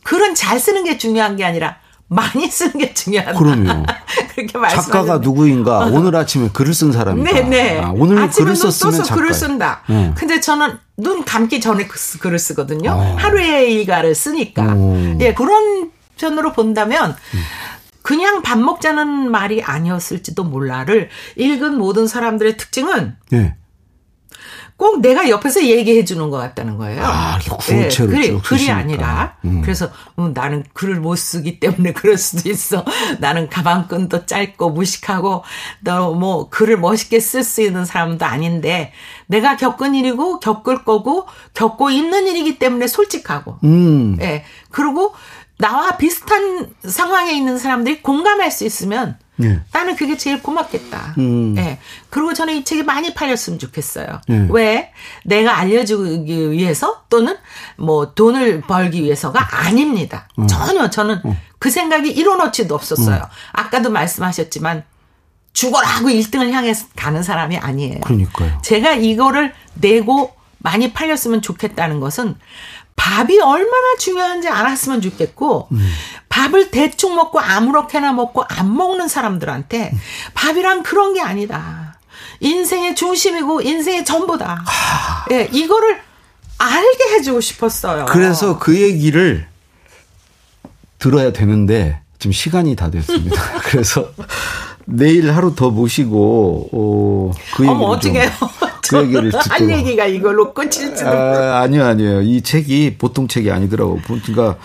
글은 0.03 0.35
잘 0.35 0.59
쓰는 0.59 0.85
게 0.85 0.99
중요한 0.99 1.37
게 1.37 1.45
아니라 1.45 1.79
많이 2.09 2.49
쓰는 2.49 2.73
게 2.79 2.93
중요하다. 2.93 3.39
그럼요. 3.39 3.87
그렇게 4.35 4.59
말씀 4.59 4.83
작가가 4.83 5.19
누구인가? 5.19 5.87
오늘 5.87 6.15
아침에 6.17 6.51
글을 6.53 6.75
쓴 6.75 6.93
사람이다. 6.93 7.31
네네. 7.33 7.49
네. 7.49 7.81
아, 7.81 7.93
오늘 7.95 8.29
글을 8.29 8.55
썼으면 8.55 9.03
작가. 9.05 9.15
글을 9.15 9.35
쓴다. 9.35 9.83
네. 9.89 10.13
근데 10.15 10.41
저는 10.41 10.79
눈 10.97 11.25
감기 11.25 11.61
전에 11.61 11.87
그 11.87 11.99
글을 12.19 12.39
쓰거든요. 12.39 12.91
어. 12.91 13.17
하루에 13.19 13.71
일가를 13.71 14.15
쓰니까. 14.15 14.75
오. 14.75 15.19
예, 15.21 15.35
그런 15.35 15.91
편으로 16.17 16.53
본다면 16.53 17.17
음. 17.35 17.41
그냥 18.03 18.43
밥 18.43 18.59
먹자는 18.59 19.31
말이 19.31 19.63
아니었을지도 19.63 20.45
몰라를 20.45 21.09
읽은 21.37 21.79
모든 21.79 22.07
사람들의 22.07 22.59
특징은 22.59 23.17
네. 23.31 23.57
꼭 24.85 25.01
내가 25.01 25.31
옆에서 25.31 25.65
얘기해 25.65 26.05
주는 26.05 26.29
것 26.29 26.37
같다는 26.37 26.77
거예요. 26.77 27.03
아, 27.03 27.39
구체로 27.39 28.11
네, 28.11 28.29
글이, 28.29 28.39
글이 28.43 28.71
아니라. 28.71 29.35
음. 29.47 29.63
그래서 29.63 29.89
음, 30.19 30.35
나는 30.35 30.63
글을 30.75 30.97
못 31.01 31.17
쓰기 31.17 31.59
때문에 31.59 31.95
그럴 31.97 32.19
수도 32.19 32.51
있어. 32.51 32.85
나는 33.19 33.49
가방끈도 33.49 34.27
짧고 34.27 34.71
무식하고 34.71 35.43
너 35.81 36.15
뭐 36.15 36.51
글을 36.51 36.77
멋있게 36.77 37.19
쓸 37.19 37.43
수 37.43 37.63
있는 37.63 37.87
사람도 37.87 38.27
아닌데 38.27 38.93
내가 39.27 39.57
겪은 39.57 39.95
일이고 39.95 40.39
겪을 40.41 40.85
거고 40.85 41.27
겪고 41.55 41.89
있는 41.91 42.27
일이기 42.27 42.59
때문에 42.59 42.87
솔직하고. 42.87 43.61
음. 43.65 44.19
예. 44.21 44.25
네, 44.27 44.45
그리고 44.71 45.15
나와 45.57 45.97
비슷한 45.97 46.69
상황에 46.87 47.33
있는 47.33 47.57
사람들이 47.57 48.03
공감할 48.03 48.51
수 48.51 48.67
있으면 48.67 49.17
네. 49.37 49.61
나는 49.73 49.97
그게 49.97 50.17
제일 50.17 50.43
고맙겠다. 50.43 51.15
음. 51.19 51.55
네. 51.55 51.81
그리고 52.11 52.35
저는 52.35 52.55
이 52.55 52.65
책이 52.65 52.85
많이 52.85 53.15
팔렸으면 53.15 53.59
좋겠어요. 53.59 54.21
네. 54.29 54.47
왜? 54.51 54.93
내가 55.25 55.59
알려주기 55.59 56.51
위해서 56.53 57.03
또는 57.09 57.37
뭐 57.77 58.15
돈을 58.15 58.63
벌기 58.63 59.03
위해서가 59.03 59.65
아닙니다. 59.65 60.29
음. 60.39 60.47
전혀 60.47 60.89
저는 60.91 61.21
음. 61.25 61.37
그 61.59 61.71
생각이 61.71 62.11
이뤄놓지도 62.11 62.75
없었어요. 62.75 63.17
음. 63.17 63.29
아까도 63.53 63.91
말씀하셨지만 63.91 64.85
죽어라고 65.53 66.09
1등을 66.09 66.51
향해 66.51 66.75
가는 66.97 67.23
사람이 67.23 67.57
아니에요. 67.59 68.01
그러니까요. 68.01 68.59
제가 68.63 68.95
이거를 68.95 69.55
내고 69.75 70.35
많이 70.59 70.93
팔렸으면 70.93 71.43
좋겠다는 71.43 72.01
것은 72.01 72.37
밥이 72.97 73.41
얼마나 73.41 73.97
중요한지 73.99 74.49
알았으면 74.49 75.01
좋겠고 75.01 75.69
음. 75.73 75.93
밥을 76.35 76.73
대충 76.73 77.15
먹고 77.15 77.39
아무렇게나 77.39 78.13
먹고 78.13 78.43
안 78.49 78.77
먹는 78.77 79.07
사람들한테 79.07 79.93
밥이란 80.35 80.83
그런 80.83 81.15
게 81.15 81.21
아니다. 81.21 81.97
인생의 82.41 82.97
중심이고 82.97 83.61
인생의 83.61 84.05
전부다. 84.05 84.65
하. 84.67 85.27
예, 85.31 85.49
이거를 85.53 86.01
알게 86.59 87.15
해주고 87.15 87.41
싶었어요. 87.41 88.07
그래서 88.07 88.59
그 88.59 88.81
얘기를 88.81 89.47
들어야 90.99 91.33
되는데 91.33 92.01
지금 92.19 92.33
시간이 92.33 92.75
다 92.75 92.91
됐습니다. 92.91 93.41
그래서 93.63 94.11
내일 94.87 95.31
하루 95.31 95.55
더 95.55 95.71
모시고 95.71 96.69
어, 96.73 97.31
그 97.55 97.63
얘기를 97.63 97.71
어머, 97.71 97.87
어떻게요? 97.87 98.29
그 98.89 99.03
얘기를 99.03 99.31
듣고 99.31 99.45
할 99.49 99.71
얘기가 99.71 100.07
이걸로 100.07 100.53
끝일지도 100.53 101.09
아, 101.09 101.61
아니요 101.63 101.85
아니요 101.85 102.23
이 102.23 102.43
책이 102.43 102.97
보통 102.99 103.29
책이 103.29 103.51
아니더라고 103.51 104.01
그러니까 104.05 104.57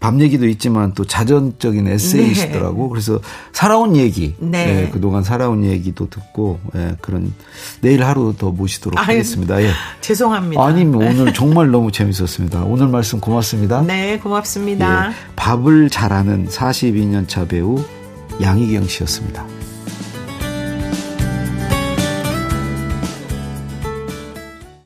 밤 0.00 0.20
얘기도 0.20 0.46
있지만 0.46 0.94
또 0.94 1.04
자전적인 1.04 1.88
에세이시더라고 1.88 2.82
네. 2.84 2.88
그래서 2.90 3.20
살아온 3.52 3.96
얘기 3.96 4.34
네. 4.38 4.66
네. 4.66 4.90
그동안 4.90 5.22
살아온 5.22 5.64
얘기도 5.64 6.08
듣고 6.08 6.60
예, 6.74 6.96
그런 7.00 7.32
내일 7.80 8.04
하루 8.04 8.34
더 8.36 8.50
모시도록 8.50 8.98
아유, 8.98 9.06
하겠습니다 9.06 9.62
예. 9.62 9.70
죄송합니다 10.00 10.64
아니 10.64 10.82
오늘 10.84 11.32
정말 11.32 11.70
너무 11.70 11.92
재밌었습니다 11.92 12.64
오늘 12.64 12.88
말씀 12.88 13.20
고맙습니다 13.20 13.82
네 13.82 14.18
고맙습니다 14.18 15.08
예, 15.10 15.14
밥을 15.36 15.90
잘하는 15.90 16.48
42년 16.48 17.28
차 17.28 17.46
배우 17.46 17.82
양희경 18.40 18.86
씨였습니다. 18.86 19.46